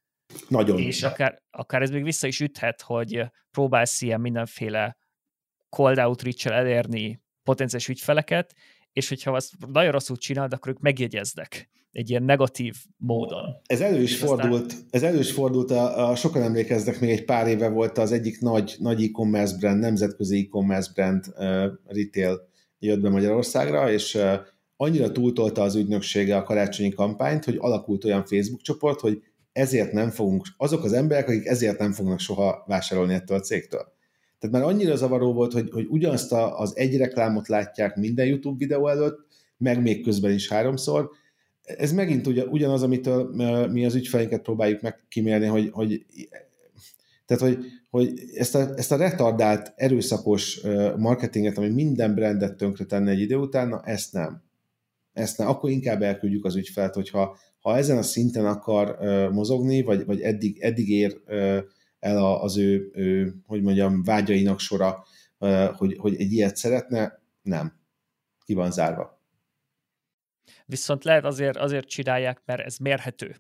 [0.48, 0.80] Nagyon.
[0.80, 4.98] És akár, akár ez még vissza is üthet, hogy próbálsz ilyen mindenféle
[5.70, 8.54] cold outreach elérni potenciális ügyfeleket,
[8.94, 13.62] és hogyha azt nagyon rosszul csinálod, akkor ők megjegyeznek egy ilyen negatív módon.
[13.66, 14.88] Ez elő is fordult, aztán...
[14.90, 18.40] ez elő is fordult a, a, sokan emlékeznek, még egy pár éve volt az egyik
[18.40, 22.50] nagy, nagy e-commerce brand, nemzetközi e-commerce brand uh, retail
[22.86, 24.18] jött be Magyarországra, és
[24.76, 29.22] annyira túltolta az ügynöksége a karácsonyi kampányt, hogy alakult olyan Facebook csoport, hogy
[29.52, 33.94] ezért nem fogunk, azok az emberek, akik ezért nem fognak soha vásárolni ettől a cégtől.
[34.40, 38.88] Tehát már annyira zavaró volt, hogy, hogy ugyanazt az egy reklámot látják minden YouTube videó
[38.88, 39.20] előtt,
[39.58, 41.10] meg még közben is háromszor.
[41.62, 43.30] Ez megint ugyanaz, amitől
[43.72, 46.06] mi az ügyfeleinket próbáljuk meg kimérni, hogy, hogy
[47.26, 50.62] tehát, hogy, hogy ezt, a, ezt a retardált, erőszakos
[50.98, 54.44] marketinget, ami minden brandet tönkre tenne egy idő után, na ezt nem.
[55.14, 55.48] Ezt nem.
[55.48, 58.98] Akkor inkább elküldjük az ügyfelt, hogyha ha ezen a szinten akar
[59.32, 61.22] mozogni, vagy, vagy eddig, eddig ér
[62.00, 65.04] el az ő, ő, hogy mondjam, vágyainak sora,
[65.76, 67.80] hogy, hogy egy ilyet szeretne, nem.
[68.46, 69.20] Ki van zárva.
[70.66, 73.36] Viszont lehet azért, azért csinálják, mert ez mérhető.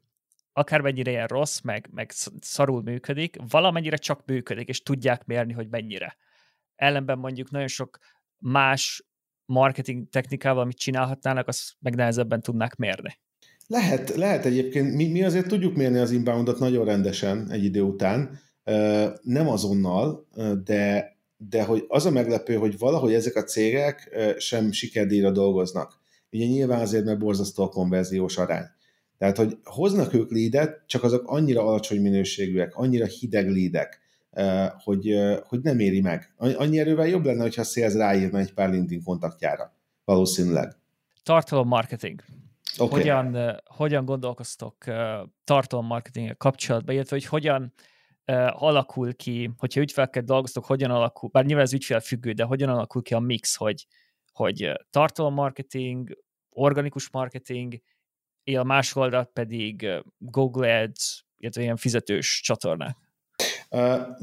[0.54, 6.18] Akármennyire ilyen rossz, meg, meg szarul működik, valamennyire csak működik, és tudják mérni, hogy mennyire.
[6.76, 7.98] Ellenben mondjuk nagyon sok
[8.38, 9.06] más
[9.46, 13.20] marketing technikával, amit csinálhatnának, azt meg nehezebben tudnák mérni.
[13.68, 14.94] Lehet, lehet egyébként.
[14.94, 18.40] Mi, mi azért tudjuk mérni az inboundot nagyon rendesen egy idő után,
[19.22, 20.28] nem azonnal,
[20.64, 26.00] de, de hogy az a meglepő, hogy valahogy ezek a cégek sem sikerdíjra dolgoznak.
[26.32, 28.66] Ugye nyilván azért, mert borzasztó a konverziós arány.
[29.22, 34.02] Tehát, hogy hoznak ők lídet, csak azok annyira alacsony minőségűek, annyira hideg lídek,
[34.84, 36.34] hogy, hogy nem éri meg.
[36.38, 39.74] Annyi erővel jobb lenne, hogyha a sales ráírna egy pár LinkedIn kontaktjára.
[40.06, 40.76] Valószínűleg.
[41.24, 42.24] Tartalom marketing.
[42.78, 43.00] Okay.
[43.00, 44.78] Hogyan, hogyan gondolkoztok
[45.44, 47.74] tartalom marketing kapcsolatban, illetve hogy hogyan
[48.48, 53.02] alakul ki, hogyha ügyfeleket dolgoztok, hogyan alakul, bár nyilván ez ügyfél függő, de hogyan alakul
[53.02, 53.88] ki a mix, hogy,
[54.34, 56.18] hogy tartalommarketing,
[56.50, 57.82] organikus marketing,
[58.44, 59.88] a másik oldalt pedig
[60.18, 62.96] Google Ads, illetve ilyen fizetős csatornák.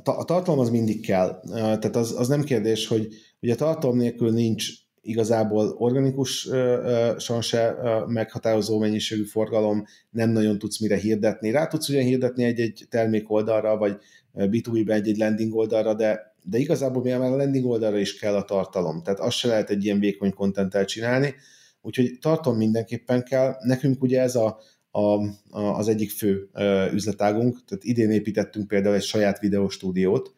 [0.05, 1.41] A tartalom az mindig kell.
[1.53, 3.09] Tehát az, az nem kérdés, hogy
[3.41, 4.67] ugye tartalom nélkül nincs
[5.01, 11.51] igazából organikusan se meghatározó mennyiségű forgalom, nem nagyon tudsz mire hirdetni.
[11.51, 13.97] Rá tudsz ugyan hirdetni egy-egy termék oldalra, vagy
[14.35, 18.45] B2B-ben egy-egy landing oldalra, de, de igazából még már a landing oldalra is kell a
[18.45, 19.03] tartalom.
[19.03, 21.35] Tehát azt se lehet egy ilyen vékony kontenttel csinálni,
[21.81, 23.57] úgyhogy tartalom mindenképpen kell.
[23.61, 24.59] Nekünk ugye ez a,
[24.91, 26.51] a, a, az egyik fő
[26.93, 30.35] üzletágunk, tehát idén építettünk például egy saját videóstúdiót,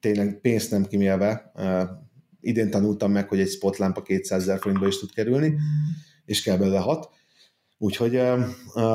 [0.00, 1.52] tényleg pénzt nem kimélve,
[2.40, 5.54] idén tanultam meg, hogy egy spotlámpa 200 ezer forintba is tud kerülni,
[6.24, 7.10] és kell belőle hat.
[7.84, 8.20] Úgyhogy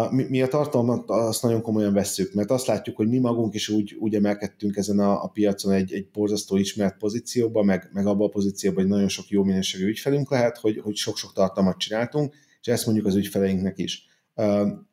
[0.10, 3.96] mi, a tartalmat azt nagyon komolyan vesszük, mert azt látjuk, hogy mi magunk is úgy,
[4.00, 8.30] úgy emelkedtünk ezen a, a piacon egy, egy borzasztó ismert pozícióba, meg, meg abban a
[8.30, 12.86] pozícióban, hogy nagyon sok jó minőségű ügyfelünk lehet, hogy, hogy sok-sok tartalmat csináltunk, és ezt
[12.86, 14.08] mondjuk az ügyfeleinknek is.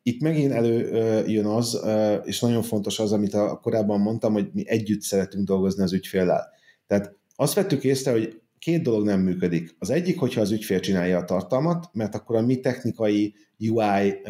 [0.03, 1.79] Itt megint előjön az,
[2.23, 6.49] és nagyon fontos az, amit a, korábban mondtam, hogy mi együtt szeretünk dolgozni az ügyféllel.
[6.87, 9.75] Tehát azt vettük észre, hogy két dolog nem működik.
[9.79, 14.21] Az egyik, hogyha az ügyfél csinálja a tartalmat, mert akkor a mi technikai UI,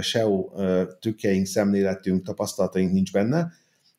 [0.00, 0.50] SEO
[1.00, 3.52] trükkjeink, szemléletünk, tapasztalataink nincs benne,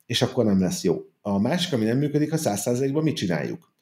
[0.06, 0.96] és akkor nem lesz jó.
[1.20, 3.72] A másik, ami nem működik, a százszázalékban mit csináljuk.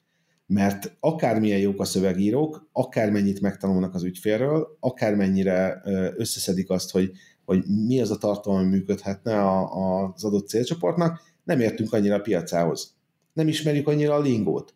[0.45, 5.81] Mert akármilyen jók a szövegírók, akármennyit megtanulnak az ügyfélről, akármennyire
[6.15, 7.11] összeszedik azt, hogy,
[7.45, 12.95] hogy mi az a tartalom, ami működhetne az adott célcsoportnak, nem értünk annyira a piacához.
[13.33, 14.75] Nem ismerjük annyira a lingót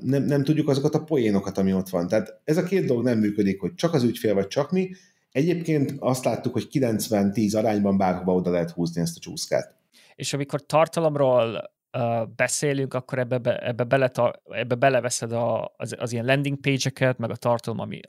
[0.00, 2.08] nem, nem tudjuk azokat a poénokat, ami ott van.
[2.08, 4.90] Tehát ez a két dolog nem működik, hogy csak az ügyfél, vagy csak mi.
[5.32, 9.74] Egyébként azt láttuk, hogy 90-10 arányban bárhova oda lehet húzni ezt a csúszkát.
[10.14, 14.10] És amikor tartalomról uh, beszélünk, akkor ebbe, be, ebbe, bele,
[14.44, 18.00] ebbe beleveszed a, az, az ilyen landing page-eket, meg a tartalom, ami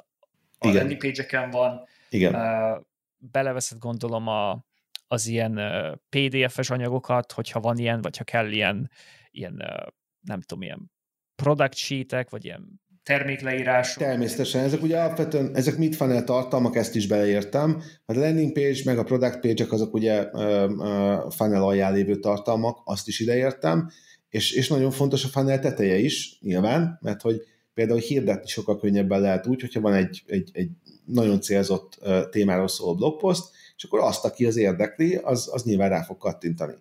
[0.59, 0.75] a Igen.
[0.75, 1.83] landing page-eken van.
[2.09, 2.35] Igen.
[2.35, 2.83] Uh,
[3.17, 4.65] beleveszed gondolom a,
[5.07, 8.91] az ilyen uh, PDF-es anyagokat, hogyha van ilyen, vagy ha kell ilyen,
[9.31, 9.87] ilyen uh,
[10.21, 10.91] nem tudom, ilyen
[11.35, 14.03] product sheetek, vagy ilyen termékleírások.
[14.03, 17.81] Természetesen, ezek ugye alapvetően, ezek mit funnel tartalmak, ezt is beleértem.
[18.05, 22.81] A landing page meg a product page-ek azok ugye uh, uh, funnel alján lévő tartalmak,
[22.83, 23.89] azt is ideértem,
[24.29, 27.41] és, és nagyon fontos a funnel teteje is, nyilván, mert hogy
[27.73, 30.69] például hirdetni sokkal könnyebben lehet úgy, hogyha van egy, egy, egy
[31.05, 33.43] nagyon célzott témáról szóló blogpost,
[33.77, 36.73] és akkor azt, aki az érdekli, az, az nyilván rá fog kattintani.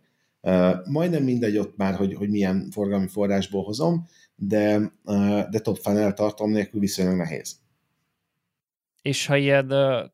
[0.84, 4.06] Majdnem mindegy ott már, hogy, hogy milyen forgalmi forrásból hozom,
[4.44, 4.92] de,
[5.50, 7.60] de top funnel tartalom nélkül viszonylag nehéz.
[9.02, 9.68] És ha ilyen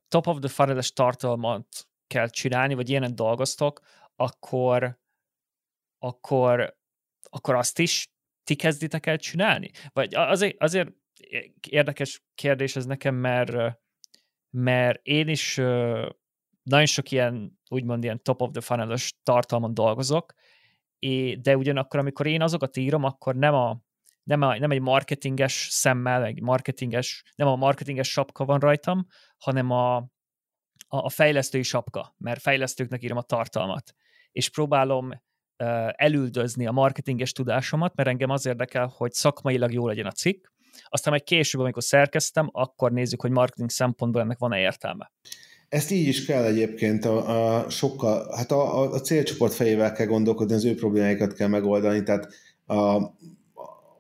[0.09, 3.81] top of the funnel tartalmat kell csinálni, vagy ilyenen dolgoztok,
[4.16, 4.99] akkor,
[5.99, 6.79] akkor,
[7.22, 8.09] akkor azt is
[8.45, 9.70] ti kezditek el csinálni?
[9.93, 10.93] Vagy azért, azért
[11.68, 13.79] érdekes kérdés ez nekem, mert,
[14.51, 15.57] mert én is
[16.62, 20.35] nagyon sok ilyen, úgymond ilyen top of the funnel tartalmon dolgozok,
[21.41, 23.87] de ugyanakkor, amikor én azokat írom, akkor nem a,
[24.29, 29.07] nem, a, nem egy marketinges szemmel, egy marketinges, nem a marketinges sapka van rajtam,
[29.39, 30.07] hanem a, a,
[30.89, 33.95] a fejlesztői sapka, mert fejlesztőknek írom a tartalmat.
[34.33, 35.18] És próbálom uh,
[35.93, 40.47] elüldözni a marketinges tudásomat, mert engem az érdekel, hogy szakmailag jó legyen a cikk,
[40.89, 45.12] aztán majd később, amikor szerkeztem, akkor nézzük, hogy marketing szempontból ennek van-e értelme.
[45.68, 50.07] Ezt így is kell egyébként, a, a sokkal, hát a, a, a célcsoport fejével kell
[50.07, 52.29] gondolkodni, az ő problémáikat kell megoldani, tehát
[52.66, 53.01] a,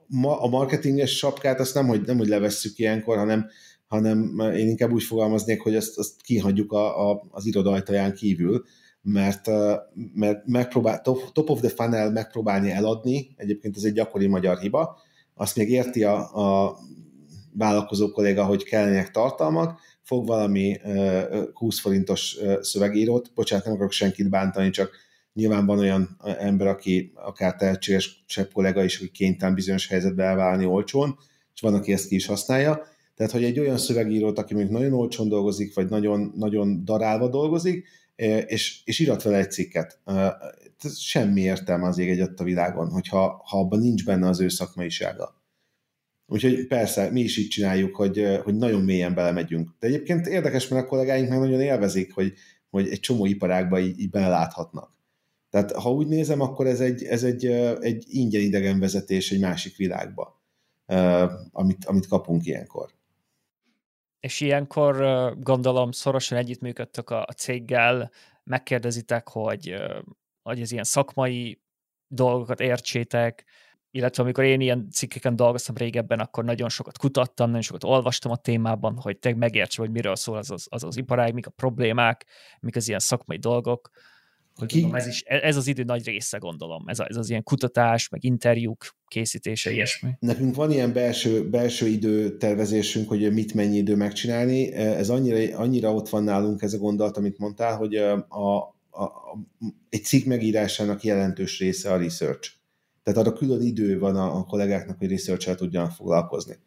[0.08, 3.48] ma, a marketinges sapkát azt nem, hogy, nem, hogy levesszük ilyenkor, hanem,
[3.86, 8.64] hanem én inkább úgy fogalmaznék, hogy azt, azt kihagyjuk a, a, az irodajtaján kívül,
[9.02, 9.46] mert,
[10.14, 14.98] mert megpróbál, top, top of the funnel megpróbálni eladni, egyébként ez egy gyakori magyar hiba,
[15.34, 16.78] azt még érti a, a
[17.52, 20.76] vállalkozó kolléga, hogy kellenek tartalmak, fog valami
[21.52, 24.90] 20 forintos szövegírót, bocsánat, nem akarok senkit bántani, csak
[25.38, 31.18] Nyilván van olyan ember, aki akár tehetségesebb kollega is, hogy kénytelen bizonyos helyzetbe elválni olcsón,
[31.54, 32.82] és van, aki ezt ki is használja.
[33.14, 37.86] Tehát, hogy egy olyan szövegírót, aki még nagyon olcsón dolgozik, vagy nagyon, nagyon darálva dolgozik,
[38.46, 40.00] és, és irat vele egy cikket.
[40.82, 44.48] Ez semmi értelme az ég egyet a világon, hogyha ha abban nincs benne az ő
[44.48, 45.42] szakmaisága.
[46.26, 49.70] Úgyhogy persze, mi is így csináljuk, hogy, hogy nagyon mélyen belemegyünk.
[49.78, 52.32] De egyébként érdekes, mert a kollégáink meg nagyon élvezik, hogy,
[52.70, 54.96] hogy egy csomó iparágba így, így beleláthatnak.
[55.50, 57.46] Tehát ha úgy nézem, akkor ez egy, ez egy,
[57.80, 60.42] egy ingyen idegen vezetés egy másik világba,
[61.52, 62.90] amit, amit kapunk ilyenkor.
[64.20, 64.96] És ilyenkor
[65.40, 68.10] gondolom szorosan együttműködtök a, céggel,
[68.44, 69.74] megkérdezitek, hogy,
[70.42, 71.60] hogy az ilyen szakmai
[72.06, 73.44] dolgokat értsétek,
[73.90, 78.36] illetve amikor én ilyen cikkeken dolgoztam régebben, akkor nagyon sokat kutattam, nagyon sokat olvastam a
[78.36, 82.26] témában, hogy te megértse, hogy miről szól az az, az, az iparág, mik a problémák,
[82.60, 83.90] mik az ilyen szakmai dolgok
[84.58, 84.80] hogy Ki...
[84.80, 86.84] tudom, ez, is, ez az idő nagy része, gondolom.
[86.86, 90.10] Ez, a, ez az ilyen kutatás, meg interjúk készítése, ilyesmi.
[90.18, 94.72] Nekünk van ilyen belső, belső időtervezésünk, hogy mit mennyi idő megcsinálni.
[94.72, 98.56] Ez annyira, annyira ott van nálunk ez a gondolat, amit mondtál, hogy a, a,
[98.90, 99.10] a,
[99.88, 102.50] egy cikk megírásának jelentős része a research.
[103.02, 106.58] Tehát arra külön idő van a, a kollégáknak, hogy research tudjanak foglalkozni.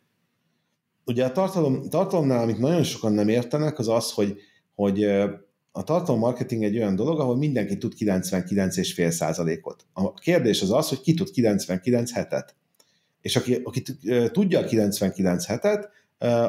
[1.06, 4.38] Ugye a tartalom, tartalomnál, amit nagyon sokan nem értenek, az az, hogy,
[4.76, 5.08] hogy
[5.72, 9.86] a tartalommarketing egy olyan dolog, ahol mindenki tud 99,5 százalékot.
[9.94, 12.56] A kérdés az az, hogy ki tud 99 hetet.
[13.22, 13.82] És aki, aki
[14.32, 15.90] tudja a 99 hetet,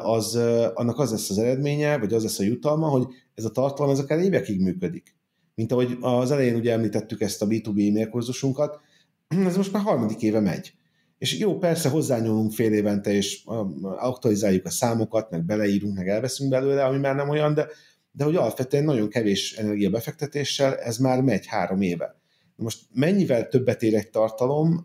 [0.02, 0.34] az,
[0.74, 3.98] annak az lesz az eredménye, vagy az lesz a jutalma, hogy ez a tartalom ez
[3.98, 5.14] akár évekig működik.
[5.54, 8.80] Mint ahogy az elején ugye említettük ezt a B2B e-mail kurzusunkat,
[9.46, 10.72] ez most már harmadik éve megy.
[11.18, 13.44] És jó, persze hozzányúlunk fél évente, és
[13.82, 17.68] aktualizáljuk a számokat, meg beleírunk, meg elveszünk belőle, ami már nem olyan, de
[18.12, 22.20] de hogy alapvetően nagyon kevés energiabefektetéssel ez már megy három éve.
[22.56, 24.84] Most mennyivel többet ér egy tartalom,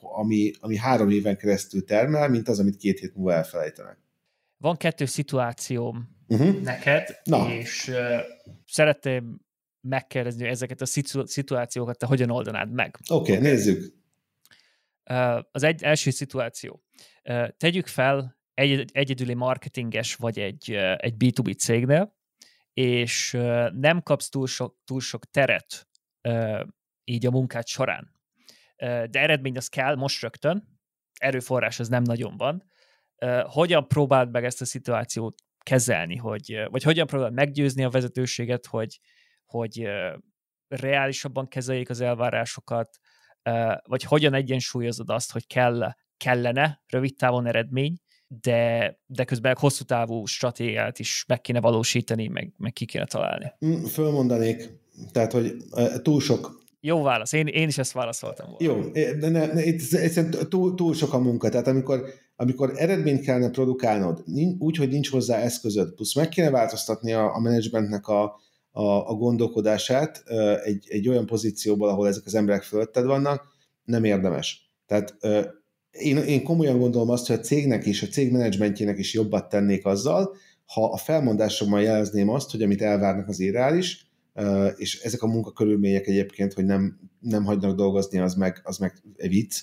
[0.00, 3.98] ami, ami három éven keresztül termel, mint az, amit két hét múlva elfelejtenek?
[4.56, 6.62] Van kettő szituációm uh-huh.
[6.62, 7.52] neked, Na.
[7.52, 7.96] és uh,
[8.66, 9.40] szeretném
[9.80, 12.96] megkérdezni ezeket a szitu- szituációkat, te hogyan oldanád meg.
[13.10, 13.94] Oké, okay, nézzük.
[15.10, 16.82] Uh, az egy, első szituáció.
[17.24, 22.18] Uh, tegyük fel, egy, egyedüli marketinges vagy egy, egy B2B cégnél,
[22.72, 23.30] és
[23.72, 25.88] nem kapsz túl sok, túl sok teret
[27.04, 28.14] így a munkád során.
[28.76, 30.78] De eredmény az kell most rögtön,
[31.18, 32.70] erőforrás az nem nagyon van.
[33.42, 39.00] Hogyan próbáld meg ezt a szituációt kezelni, hogy, vagy hogyan próbáld meggyőzni a vezetőséget, hogy,
[39.46, 39.88] hogy
[40.68, 42.98] reálisabban kezeljék az elvárásokat,
[43.82, 47.96] vagy hogyan egyensúlyozod azt, hogy kell, kellene rövid távon eredmény,
[48.42, 53.52] de, de közben hosszú távú stratégiát is meg kéne valósítani, meg, meg ki kéne találni.
[53.88, 54.68] Fölmondanék,
[55.12, 55.56] tehát, hogy
[56.02, 58.64] túl sok jó válasz, én, én is ezt válaszoltam volna.
[58.64, 62.04] Jó, de ne, ne, itt egyszerűen túl, túl sok a munka, tehát amikor,
[62.36, 64.24] amikor eredményt kellene produkálnod,
[64.58, 68.22] úgy, hogy nincs hozzá eszközöd, plusz meg kéne változtatni a, a menedzsmentnek a,
[68.70, 70.22] a, a gondolkodását
[70.64, 73.48] egy, egy olyan pozícióból, ahol ezek az emberek fölötted vannak,
[73.84, 74.70] nem érdemes.
[74.86, 75.16] Tehát
[75.90, 79.86] én, én komolyan gondolom azt, hogy a cégnek is, a cég menedzsmentjének is jobbat tennék
[79.86, 80.36] azzal,
[80.66, 84.10] ha a felmondásommal jelezném azt, hogy amit elvárnak az irreális,
[84.76, 89.28] és ezek a munkakörülmények egyébként, hogy nem, nem hagynak dolgozni, az meg, az meg egy
[89.28, 89.60] vicc.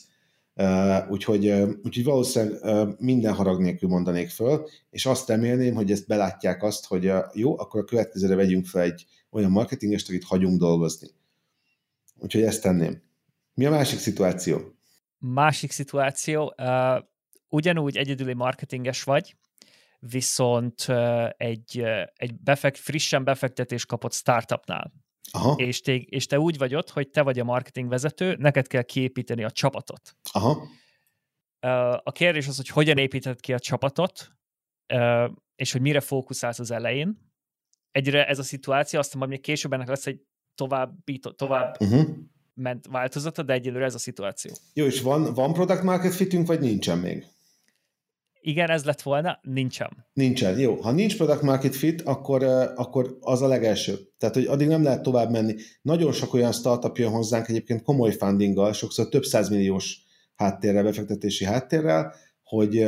[1.09, 1.49] Úgyhogy,
[1.84, 7.11] úgyhogy valószínűleg minden harag nélkül mondanék föl, és azt remélném, hogy ezt belátják azt, hogy
[7.34, 11.07] jó, akkor a következőre vegyünk fel egy olyan marketingest, akit hagyunk dolgozni.
[12.19, 13.01] Úgyhogy ezt tenném.
[13.53, 14.76] Mi a másik szituáció?
[15.18, 17.03] Másik szituáció, uh,
[17.47, 19.36] ugyanúgy egyedüli marketinges vagy,
[19.99, 20.86] viszont
[21.38, 24.93] egy, egy befekt, frissen befektetés kapott startupnál.
[25.32, 25.53] Aha.
[25.57, 28.82] És, te, és te úgy vagy ott, hogy te vagy a marketing vezető, neked kell
[28.82, 30.18] kiépíteni a csapatot.
[30.32, 30.68] Aha.
[32.03, 34.32] A kérdés az, hogy hogyan építed ki a csapatot,
[35.55, 37.32] és hogy mire fókuszálsz az elején.
[37.91, 40.22] Egyre ez a szituáció, aztán majd még később ennek lesz egy
[40.55, 42.18] további, tovább uh-huh.
[42.58, 44.51] Ment változata, de egyelőre ez a szituáció.
[44.74, 47.26] Jó, és van, van product market fitünk, vagy nincsen még?
[48.47, 50.05] igen, ez lett volna, nincsen.
[50.14, 50.60] Nincsen.
[50.60, 52.43] Jó, ha nincs product market fit, akkor,
[52.76, 53.97] akkor az a legelső.
[54.18, 55.55] Tehát, hogy addig nem lehet tovább menni.
[55.82, 59.97] Nagyon sok olyan startup jön hozzánk egyébként komoly fundinggal, sokszor több százmilliós
[60.36, 62.86] háttérrel, befektetési háttérrel, hogy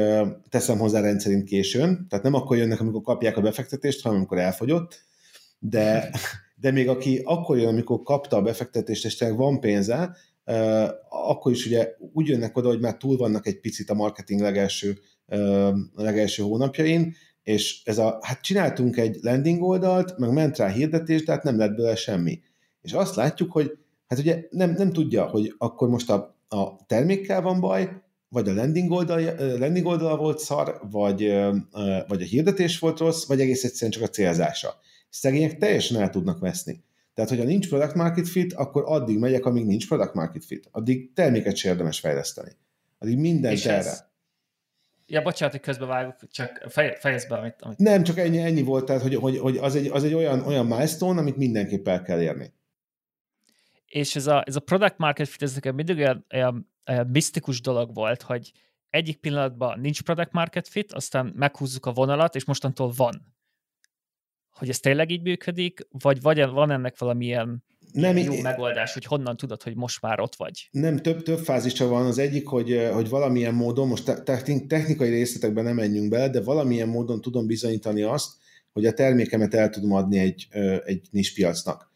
[0.49, 5.03] teszem hozzá rendszerint későn, tehát nem akkor jönnek, amikor kapják a befektetést, hanem amikor elfogyott,
[5.59, 6.09] de,
[6.59, 10.15] de még aki akkor jön, amikor kapta a befektetést, és tényleg van pénze,
[11.09, 14.99] akkor is ugye úgy jönnek oda, hogy már túl vannak egy picit a marketing legelső
[15.95, 21.31] legelső hónapjain, és ez a, hát csináltunk egy landing oldalt, meg ment rá hirdetés, de
[21.31, 22.41] hát nem lett belőle semmi.
[22.81, 27.41] És azt látjuk, hogy hát ugye nem, nem tudja, hogy akkor most a, a termékkel
[27.41, 27.89] van baj,
[28.29, 31.33] vagy a landing oldal, landing oldal volt szar, vagy,
[32.07, 34.79] vagy a hirdetés volt rossz, vagy egész egyszerűen csak a célzása.
[35.09, 36.83] Szegények teljesen el tudnak veszni.
[37.13, 40.67] Tehát, hogyha nincs product market fit, akkor addig megyek, amíg nincs product market fit.
[40.71, 42.51] Addig terméket sem érdemes fejleszteni.
[42.97, 43.77] Addig mindent És erre.
[43.77, 44.07] Ez,
[45.11, 46.65] Ja, bocsánat, hogy közbevágok, csak
[46.99, 47.77] fejezd be, amit, amit...
[47.77, 50.65] Nem, csak ennyi, ennyi volt, tehát hogy, hogy, hogy az, egy, az egy olyan, olyan
[50.65, 52.53] milestone, amit mindenképp el kell érni.
[53.85, 57.61] És ez a, ez a product market fit, ez nekem mindig olyan, olyan, olyan misztikus
[57.61, 58.51] dolog volt, hogy
[58.89, 63.35] egyik pillanatban nincs product market fit, aztán meghúzzuk a vonalat, és mostantól van.
[64.59, 69.37] Hogy ez tényleg így működik, vagy, vagy van ennek valamilyen nem, jó megoldás, hogy honnan
[69.37, 70.69] tudod, hogy most már ott vagy?
[70.71, 72.05] Nem, több, több fázisa van.
[72.05, 74.23] Az egyik, hogy, hogy valamilyen módon, most
[74.67, 78.31] technikai részletekben nem menjünk bele, de valamilyen módon tudom bizonyítani azt,
[78.73, 80.47] hogy a termékemet el tudom adni egy,
[80.85, 81.89] egy nispiacnak.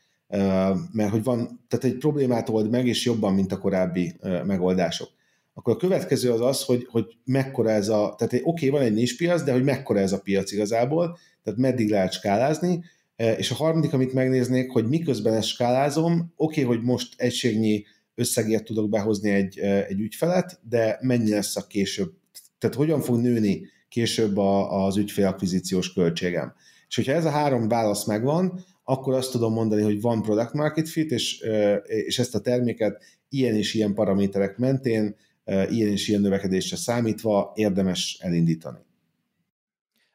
[0.92, 5.10] Mert hogy van, tehát egy problémát old meg, és jobban, mint a korábbi megoldások.
[5.54, 8.94] Akkor a következő az az, hogy, hogy mekkora ez a, tehát oké, okay, van egy
[8.94, 12.84] nispiac, de hogy mekkora ez a piac igazából, tehát meddig lehet skálázni,
[13.16, 17.86] E, és a harmadik, amit megnéznék, hogy miközben ezt skálázom, oké, okay, hogy most egységnyi
[18.16, 22.14] összegért tudok behozni egy, e, egy ügyfelet, de mennyi lesz a később,
[22.58, 26.54] tehát hogyan fog nőni később a, az ügyfélakvizíciós költségem.
[26.88, 30.90] És hogyha ez a három válasz megvan, akkor azt tudom mondani, hogy van product market
[30.90, 35.16] fit, és, e, és ezt a terméket ilyen és ilyen paraméterek mentén,
[35.46, 38.78] ilyen és ilyen növekedésre számítva érdemes elindítani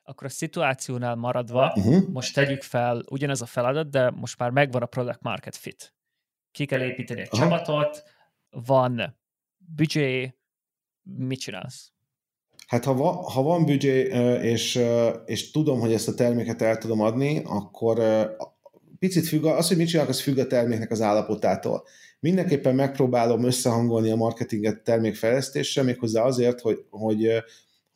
[0.08, 2.08] akkor a szituációnál maradva uh-huh.
[2.08, 5.94] most tegyük fel ugyanez a feladat, de most már megvan a product market fit.
[6.50, 7.48] Ki kell építeni egy uh-huh.
[7.48, 8.02] csapatot,
[8.50, 9.16] van
[9.56, 10.34] büdzsé,
[11.02, 11.92] mit csinálsz?
[12.66, 14.00] Hát ha, va, ha van büdzsé,
[14.42, 14.82] és,
[15.24, 17.98] és tudom, hogy ezt a terméket el tudom adni, akkor
[18.98, 21.84] picit függ, az, hogy mit csinálok, az függ a terméknek az állapotától.
[22.20, 27.42] Mindenképpen megpróbálom összehangolni a marketinget termékfejlesztéssel, méghozzá azért, hogy, hogy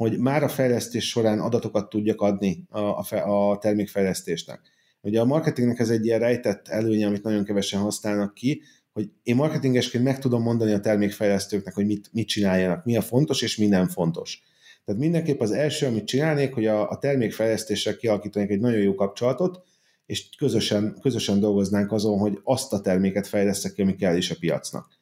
[0.02, 2.78] hogy már a fejlesztés során adatokat tudjak adni a,
[3.16, 4.60] a, termékfejlesztésnek.
[5.00, 9.36] Ugye a marketingnek ez egy ilyen rejtett előnye, amit nagyon kevesen használnak ki, hogy én
[9.36, 13.66] marketingesként meg tudom mondani a termékfejlesztőknek, hogy mit, mit csináljanak, mi a fontos és mi
[13.66, 14.42] nem fontos.
[14.84, 19.62] Tehát mindenképp az első, amit csinálnék, hogy a, a termékfejlesztéssel kialakítanék egy nagyon jó kapcsolatot,
[20.06, 24.36] és közösen, közösen dolgoznánk azon, hogy azt a terméket fejlesztek ki, ami kell is a
[24.40, 25.01] piacnak.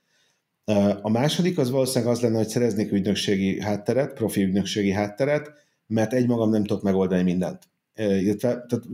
[1.03, 5.51] A második az valószínűleg az lenne, hogy szereznék ügynökségi hátteret, profi ügynökségi hátteret,
[5.87, 7.69] mert egymagam nem tudok megoldani mindent.
[7.95, 8.85] Illetve, tehát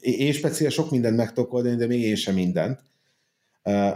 [0.00, 2.80] én speciál sok mindent meg tudok oldani, de még én sem mindent.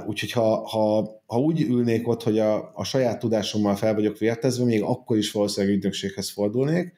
[0.06, 4.64] Úgyhogy ha, ha, ha úgy ülnék ott, hogy a, a saját tudásommal fel vagyok vértezve,
[4.64, 6.92] még akkor is valószínűleg ügynökséghez fordulnék,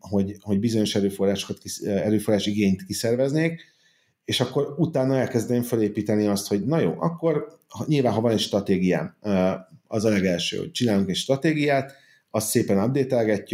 [0.00, 3.76] hogy, hogy bizonyos erőforrásokat, erőforrás igényt kiszerveznék,
[4.28, 9.16] és akkor utána elkezdeném felépíteni azt, hogy na jó, akkor nyilván, ha van egy stratégiám,
[9.86, 11.92] az a legelső, hogy csinálunk egy stratégiát,
[12.30, 13.44] azt szépen update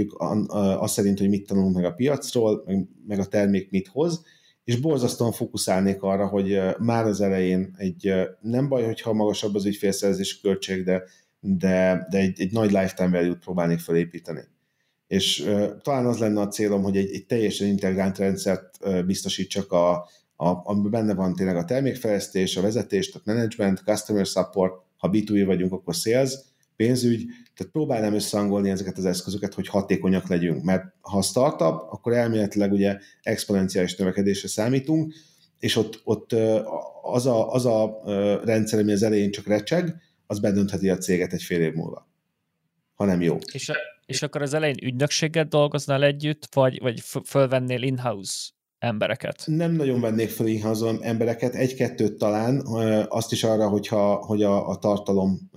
[0.78, 2.64] azt szerint, hogy mit tanulunk meg a piacról,
[3.06, 4.24] meg a termék mit hoz,
[4.64, 10.40] és borzasztóan fókuszálnék arra, hogy már az elején egy, nem baj, hogyha magasabb az ügyfélszerzési
[10.40, 11.02] költség, de,
[11.40, 14.40] de, de egy, egy nagy lifetime value-t próbálnék felépíteni.
[15.06, 19.72] És uh, talán az lenne a célom, hogy egy, egy teljesen integrált rendszert uh, biztosítsak,
[19.72, 20.08] a,
[20.44, 25.42] a, amiben benne van tényleg a termékfejlesztés, a vezetés, tehát management, customer support, ha B2B
[25.46, 26.34] vagyunk, akkor sales,
[26.76, 27.24] pénzügy,
[27.54, 32.72] tehát próbálnám összehangolni ezeket az eszközöket, hogy hatékonyak legyünk, mert ha a startup, akkor elméletileg
[32.72, 35.14] ugye exponenciális növekedésre számítunk,
[35.58, 36.32] és ott, ott
[37.02, 38.00] az, a, az a
[38.44, 42.08] rendszer, ami az elején csak recseg, az bedöntheti a céget egy fél év múlva,
[42.94, 43.38] ha nem jó.
[43.52, 43.72] És,
[44.06, 48.53] és akkor az elején ügynökséget dolgoznál együtt, vagy, vagy fölvennél in-house
[48.84, 49.42] embereket?
[49.46, 50.64] Nem nagyon vennék fel in
[51.00, 52.62] embereket, egy-kettőt talán,
[53.08, 55.50] azt is arra, hogyha, hogy a, a tartalom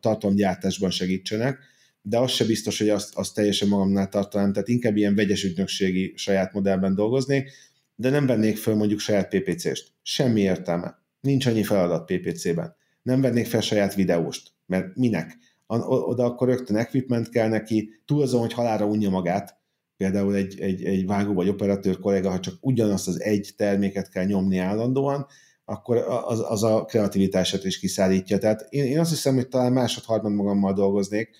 [0.00, 1.58] tartalomgyártásban segítsenek,
[2.02, 6.12] de az se biztos, hogy azt, azt teljesen magamnál tartanám, tehát inkább ilyen vegyes ügynökségi
[6.16, 7.50] saját modellben dolgoznék,
[7.94, 9.92] de nem vennék föl mondjuk saját PPC-st.
[10.02, 10.98] Semmi értelme.
[11.20, 12.74] Nincs annyi feladat PPC-ben.
[13.02, 15.38] Nem vennék fel saját videóst, mert minek?
[15.66, 19.59] Oda akkor rögtön equipment kell neki, túl azon, hogy halára unja magát,
[20.00, 24.24] például egy, egy, egy vágó vagy operatőr kollega, ha csak ugyanazt az egy terméket kell
[24.24, 25.26] nyomni állandóan,
[25.64, 25.96] akkor
[26.26, 28.38] az, az a kreativitását is kiszállítja.
[28.38, 31.30] Tehát én, én azt hiszem, hogy talán másod-harmad magammal dolgoznék,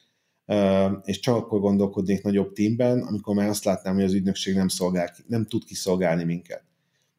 [1.05, 5.15] és csak akkor gondolkodnék nagyobb teamben, amikor már azt látnám, hogy az ügynökség nem, szolgál,
[5.27, 6.63] nem tud kiszolgálni minket.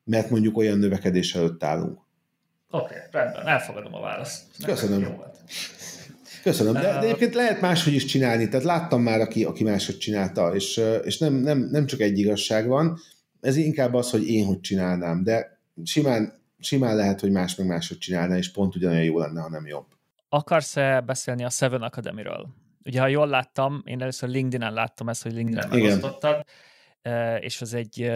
[0.03, 1.99] Mert mondjuk olyan növekedés előtt állunk.
[2.69, 4.43] Oké, okay, rendben, elfogadom a választ.
[4.65, 5.17] Köszönöm.
[6.43, 10.55] Köszönöm, de, de egyébként lehet máshogy is csinálni, tehát láttam már, aki, aki máshogy csinálta,
[10.55, 12.97] és, és nem, nem, nem csak egy igazság van,
[13.41, 17.97] ez inkább az, hogy én hogy csinálnám, de simán simán lehet, hogy más meg máshogy
[17.97, 19.85] csinálna, és pont ugyanolyan jó lenne, ha nem jobb.
[20.29, 22.47] Akarsz-e beszélni a Seven Academy-ről?
[22.85, 26.45] Ugye, ha jól láttam, én először LinkedIn-en láttam ezt, hogy LinkedIn-en megosztottad,
[27.39, 28.11] és ez egy,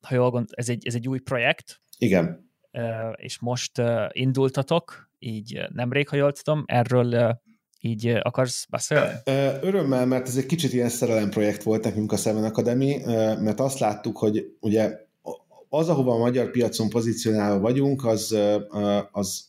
[0.00, 1.80] ha jól gond, ez egy, ez egy új projekt.
[1.98, 2.50] Igen.
[3.14, 7.40] És most indultatok, így nemrég, ha jól tudom, erről
[7.80, 9.12] így akarsz beszélni?
[9.62, 13.00] Örömmel, mert ez egy kicsit ilyen szerelem projekt volt nekünk a Seven Academy,
[13.40, 15.06] mert azt láttuk, hogy ugye
[15.68, 18.36] az, ahova a magyar piacon pozícionálva vagyunk, az,
[19.12, 19.48] az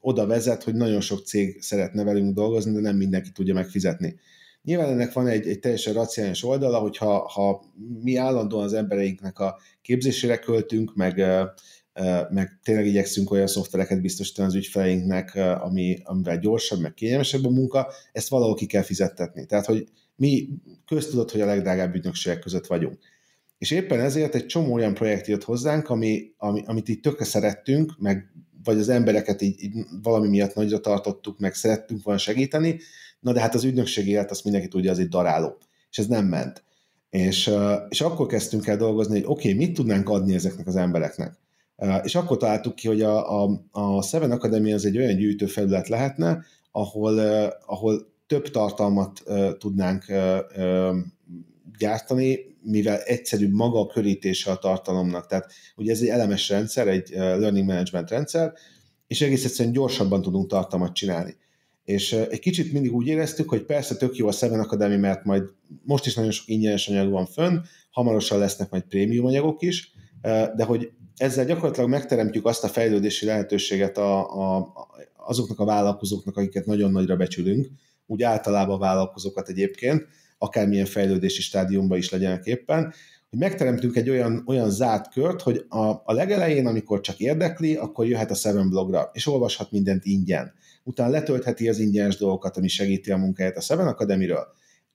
[0.00, 4.16] oda vezet, hogy nagyon sok cég szeretne velünk dolgozni, de nem mindenki tudja megfizetni.
[4.62, 7.64] Nyilván ennek van egy, egy teljesen racionális oldala, hogyha ha
[8.02, 11.22] mi állandóan az embereinknek a képzésére költünk, meg,
[12.30, 17.92] meg tényleg igyekszünk olyan szoftvereket biztosítani az ügyfeleinknek, ami, amivel gyorsabb, meg kényelmesebb a munka,
[18.12, 19.46] ezt valahol ki kell fizettetni.
[19.46, 20.48] Tehát, hogy mi
[20.86, 22.98] köztudott, hogy a legdrágább ügynökségek között vagyunk.
[23.58, 27.92] És éppen ezért egy csomó olyan projekt jött hozzánk, ami, ami, amit így tökre szerettünk,
[27.98, 28.30] meg
[28.64, 29.72] vagy az embereket így, így
[30.02, 32.80] valami miatt nagyra tartottuk, meg szerettünk volna segíteni,
[33.20, 35.58] na de hát az ügynökség élet, azt mindenki tudja, az egy daráló.
[35.90, 36.64] És ez nem ment.
[37.10, 37.50] És,
[37.88, 41.38] és akkor kezdtünk el dolgozni, hogy oké, okay, mit tudnánk adni ezeknek az embereknek.
[42.02, 46.44] És akkor találtuk ki, hogy a, a, a Seven Academy az egy olyan gyűjtőfelület lehetne,
[46.72, 47.18] ahol,
[47.66, 49.22] ahol több tartalmat
[49.58, 50.04] tudnánk
[51.78, 55.26] gyártani, mivel egyszerűbb maga a körítése a tartalomnak.
[55.26, 58.52] Tehát ugye ez egy elemes rendszer, egy learning management rendszer,
[59.06, 61.36] és egész egyszerűen gyorsabban tudunk tartalmat csinálni.
[61.84, 65.42] És egy kicsit mindig úgy éreztük, hogy persze tök jó a Seven Academy, mert majd
[65.82, 67.58] most is nagyon sok ingyenes anyag van fönn,
[67.90, 69.92] hamarosan lesznek majd prémium anyagok is,
[70.56, 74.18] de hogy ezzel gyakorlatilag megteremtjük azt a fejlődési lehetőséget a,
[74.56, 74.72] a,
[75.16, 77.66] azoknak a vállalkozóknak, akiket nagyon nagyra becsülünk,
[78.06, 80.06] úgy általában vállalkozókat egyébként,
[80.38, 82.94] akármilyen fejlődési stádiumban is legyenek éppen,
[83.30, 88.06] hogy megteremtünk egy olyan, olyan zárt kört, hogy a, a legelején, amikor csak érdekli, akkor
[88.06, 90.52] jöhet a Seven blogra, és olvashat mindent ingyen.
[90.82, 94.46] Utána letöltheti az ingyenes dolgokat, ami segíti a munkáját a Seven Academy-ről,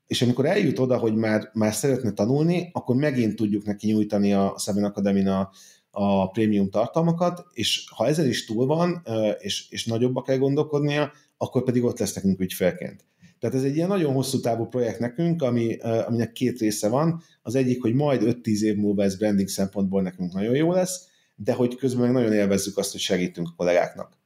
[0.07, 4.55] és amikor eljut oda, hogy már, már szeretne tanulni, akkor megint tudjuk neki nyújtani a
[4.57, 5.51] Seven academy a,
[5.91, 9.03] a prémium tartalmakat, és ha ezen is túl van,
[9.39, 13.05] és, és nagyobbak kell gondolkodnia, akkor pedig ott lesz nekünk ügyfélként.
[13.39, 17.23] Tehát ez egy ilyen nagyon hosszú távú projekt nekünk, ami, aminek két része van.
[17.41, 21.53] Az egyik, hogy majd 5-10 év múlva ez branding szempontból nekünk nagyon jó lesz, de
[21.53, 24.17] hogy közben meg nagyon élvezzük azt, hogy segítünk a kollégáknak.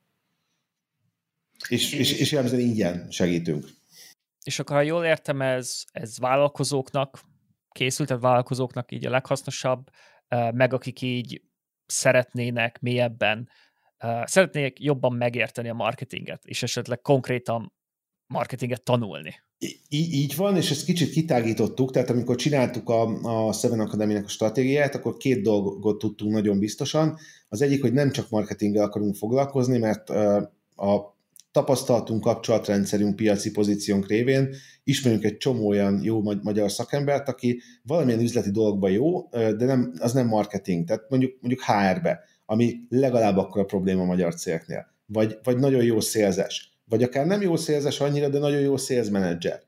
[1.69, 3.65] És, és, és jellemzően ingyen segítünk.
[4.43, 7.21] És akkor, ha jól értem, ez, ez vállalkozóknak
[7.71, 9.89] készült, tehát vállalkozóknak így a leghasznosabb,
[10.53, 11.41] meg akik így
[11.85, 13.49] szeretnének mélyebben,
[14.23, 17.73] szeretnék jobban megérteni a marketinget, és esetleg konkrétan
[18.27, 19.43] marketinget tanulni.
[19.89, 23.01] Így, így van, és ezt kicsit kitágítottuk, tehát amikor csináltuk a,
[23.47, 27.17] a Seven academy a stratégiát, akkor két dolgot tudtunk nagyon biztosan.
[27.49, 30.09] Az egyik, hogy nem csak marketinggel akarunk foglalkozni, mert
[30.75, 31.14] a
[31.55, 34.55] tapasztalatunk, kapcsolatrendszerünk, piaci pozíciónk révén.
[34.83, 40.13] Ismerünk egy csomó olyan jó magyar szakembert, aki valamilyen üzleti dologban jó, de nem, az
[40.13, 45.37] nem marketing, tehát mondjuk, mondjuk HR-be, ami legalább akkor a probléma a magyar cégeknél, vagy,
[45.43, 49.61] vagy nagyon jó szélzes, vagy akár nem jó szélzes annyira, de nagyon jó sales manager.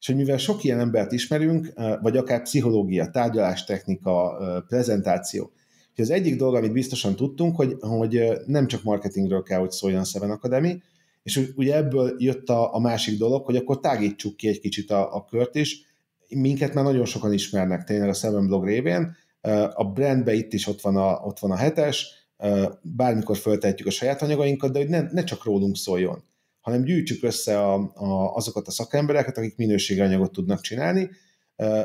[0.00, 1.72] És hogy mivel sok ilyen embert ismerünk,
[2.02, 4.36] vagy akár pszichológia, tárgyalástechnika,
[4.68, 5.52] prezentáció,
[5.94, 10.00] hogy az egyik dolog, amit biztosan tudtunk, hogy, hogy nem csak marketingről kell, hogy szóljon
[10.00, 10.82] a Seven Academy,
[11.24, 15.14] és ugye ebből jött a, a másik dolog, hogy akkor tágítsuk ki egy kicsit a,
[15.14, 15.80] a kört is.
[16.28, 19.16] Minket már nagyon sokan ismernek tényleg a Seven blog révén.
[19.74, 22.06] A brandbe itt is ott van a, ott van a hetes,
[22.82, 26.24] bármikor föltehetjük a saját anyagainkat, de hogy ne, ne csak rólunk szóljon,
[26.60, 31.10] hanem gyűjtsük össze a, a, azokat a szakembereket, akik minőségi anyagot tudnak csinálni.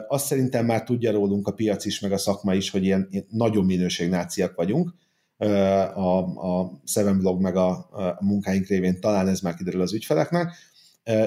[0.07, 3.26] Azt szerintem már tudja rólunk a piac is, meg a szakma is, hogy ilyen, ilyen
[3.30, 4.94] nagyon minőségnáciak vagyunk,
[5.40, 10.53] a, a Seven Blog meg a, a munkáink révén talán ez már kiderül az ügyfeleknek,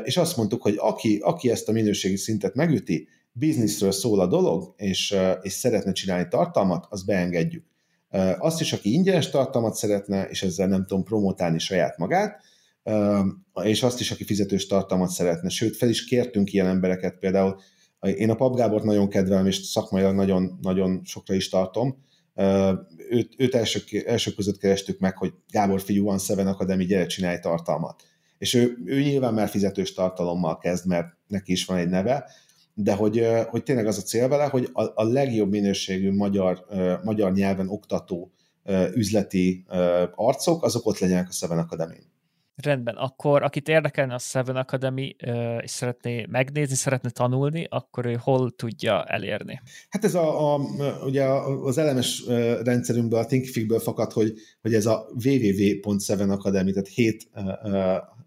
[0.05, 4.75] és azt mondtuk, hogy aki, aki ezt a minőségi szintet megüti, bizniszről szól a dolog,
[4.77, 7.65] és, és szeretne csinálni tartalmat, az beengedjük.
[8.39, 12.43] Azt is, aki ingyenes tartalmat szeretne, és ezzel nem tudom promotálni saját magát,
[13.63, 15.49] és azt is, aki fizetős tartalmat szeretne.
[15.49, 17.61] Sőt, fel is kértünk ilyen embereket, például
[18.17, 22.05] én a Pap Gábort nagyon kedvelem, és szakmailag nagyon, nagyon sokra is tartom,
[23.11, 27.39] őt, őt első, első között kerestük meg, hogy Gábor fiú van Seven Academy, gyere csinálj
[27.39, 28.03] tartalmat.
[28.39, 32.25] És ő, ő nyilván már fizetős tartalommal kezd, mert neki is van egy neve,
[32.75, 36.67] de hogy, hogy tényleg az a cél vele, hogy a, a legjobb minőségű magyar,
[37.05, 38.33] magyar nyelven oktató
[38.95, 39.65] üzleti
[40.15, 41.99] arcok, azok ott legyenek a Seven academy.
[42.63, 45.17] Rendben, akkor akit érdekelne a Seven Academy,
[45.61, 49.61] és szeretné megnézni, szeretne tanulni, akkor ő hol tudja elérni?
[49.89, 50.61] Hát ez a, a
[51.05, 51.25] ugye
[51.65, 52.25] az elemes
[52.63, 57.31] rendszerünkből, a Thinkific-ből fakad, hogy, hogy ez a www.7academy, tehát 7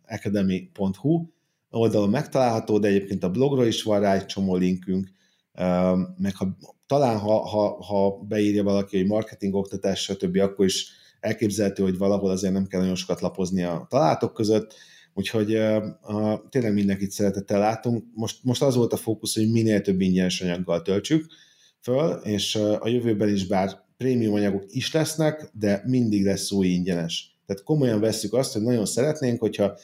[0.08, 1.26] academy.hu
[1.70, 5.10] oldalon megtalálható, de egyébként a blogról is van rá egy csomó linkünk,
[6.18, 6.58] meg ha,
[6.88, 10.88] talán ha, ha, ha beírja valaki, hogy marketing, oktatás, stb., akkor is
[11.26, 14.74] elképzelhető, hogy valahol azért nem kell nagyon sokat lapozni a találatok között,
[15.14, 15.84] úgyhogy uh,
[16.50, 18.04] tényleg mindenkit szeretettel látunk.
[18.14, 21.26] Most, most az volt a fókusz, hogy minél több ingyenes anyaggal töltsük
[21.82, 26.68] föl, és uh, a jövőben is bár prémium anyagok is lesznek, de mindig lesz új
[26.68, 27.40] ingyenes.
[27.46, 29.78] Tehát komolyan vesszük azt, hogy nagyon szeretnénk, hogyha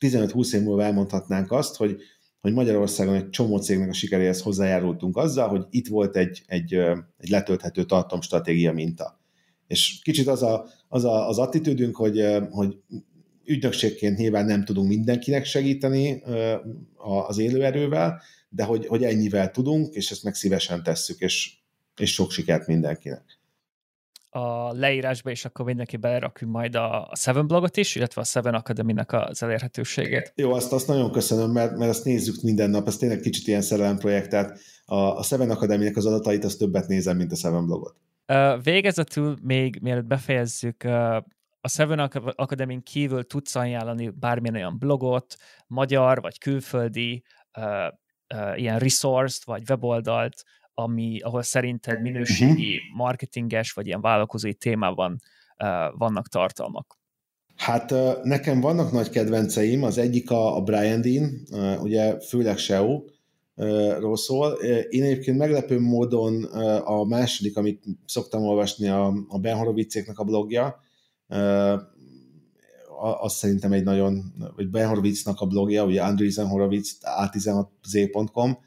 [0.00, 1.96] 15-20 év múlva elmondhatnánk azt, hogy,
[2.40, 6.74] hogy Magyarországon egy csomó cégnek a sikeréhez hozzájárultunk azzal, hogy itt volt egy, egy,
[7.18, 9.21] egy letölthető tartalomstratégia minta.
[9.72, 12.78] És kicsit az a, az, a, az attitűdünk, hogy, hogy
[13.44, 16.22] ügynökségként nyilván nem tudunk mindenkinek segíteni
[17.26, 21.52] az élőerővel, de hogy, hogy ennyivel tudunk, és ezt meg szívesen tesszük, és,
[21.96, 23.40] és sok sikert mindenkinek.
[24.30, 29.12] A leírásba is akkor mindenki belerakjuk majd a, Seven blogot is, illetve a Seven Academy-nek
[29.12, 30.32] az elérhetőségét.
[30.36, 33.62] Jó, azt, azt nagyon köszönöm, mert, mert azt nézzük minden nap, ez tényleg kicsit ilyen
[33.62, 37.96] szerelemprojekt, tehát a, a Seven Academy-nek az adatait, azt többet nézem, mint a Seven blogot.
[38.62, 40.84] Végezetül még mielőtt befejezzük,
[41.60, 41.98] a Seven
[42.34, 45.36] academy kívül tudsz ajánlani bármilyen olyan blogot,
[45.66, 47.22] magyar vagy külföldi,
[48.54, 50.42] ilyen resource vagy weboldalt,
[50.74, 52.96] ami, ahol szerinted minőségi mhm.
[52.96, 55.16] marketinges vagy ilyen vállalkozói témában
[55.92, 57.00] vannak tartalmak?
[57.56, 61.46] Hát nekem vannak nagy kedvenceim, az egyik a, a Brian Dean,
[61.80, 63.02] ugye főleg SEO,
[63.98, 64.52] ról szól.
[64.90, 66.44] Én egyébként meglepő módon
[66.84, 70.80] a második, amit szoktam olvasni, a, a Ben Horowitzéknek a blogja,
[73.20, 78.58] az szerintem egy nagyon, vagy Ben Horowitznak a blogja, ugye Andreessen Horowitz, a16z.com,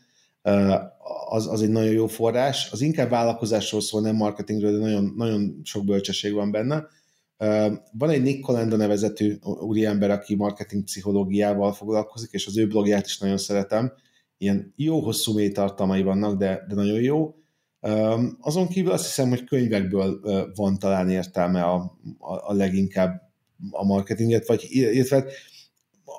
[1.29, 2.71] az, az egy nagyon jó forrás.
[2.71, 6.87] Az inkább vállalkozásról szól, nem marketingről, de nagyon, nagyon sok bölcsesség van benne.
[7.91, 13.17] Van egy Nick Colenda nevezetű úriember, aki marketing pszichológiával foglalkozik, és az ő blogját is
[13.17, 13.93] nagyon szeretem
[14.37, 17.35] ilyen jó hosszú mély tartalmai vannak, de, de nagyon jó.
[18.39, 20.19] Azon kívül azt hiszem, hogy könyvekből
[20.55, 23.21] van talán értelme a, a, a leginkább
[23.71, 25.25] a marketinget, vagy illetve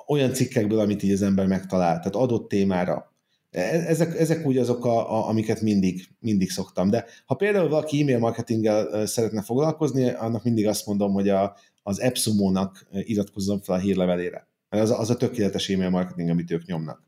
[0.07, 3.15] olyan cikkekből, amit így az ember megtalál, tehát adott témára.
[3.51, 6.89] E, ezek, ezek úgy azok, a, a, amiket mindig, mindig szoktam.
[6.89, 11.99] De ha például valaki e-mail marketinggel szeretne foglalkozni, annak mindig azt mondom, hogy a, az
[11.99, 17.06] AppSumo-nak iratkozzon fel a hírlevelére Az, az a tökéletes e-mail marketing, amit ők nyomnak.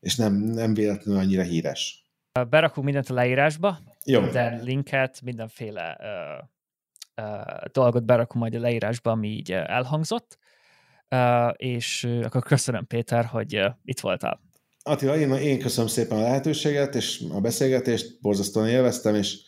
[0.00, 2.04] És nem, nem véletlenül annyira híres.
[2.48, 4.20] Berakunk mindent a leírásba, Jó.
[4.20, 10.38] minden linket, mindenféle uh, uh, dolgot berakunk majd a leírásba, ami így elhangzott,
[11.10, 14.40] uh, és akkor köszönöm Péter, hogy itt voltál.
[14.82, 19.38] Attila, én, én köszönöm szépen a lehetőséget, és a beszélgetést, borzasztóan élveztem, és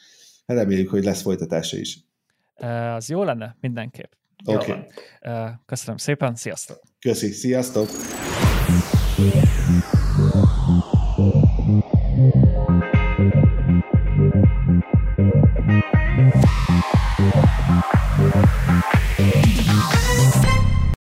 [0.47, 1.99] reméljük, hogy lesz folytatása is.
[2.97, 3.57] Az jó lenne?
[3.61, 4.13] Mindenképp.
[4.45, 4.73] Oké.
[4.73, 5.51] Okay.
[5.67, 6.81] Köszönöm szépen, sziasztok!
[6.99, 7.89] Köszi, sziasztok!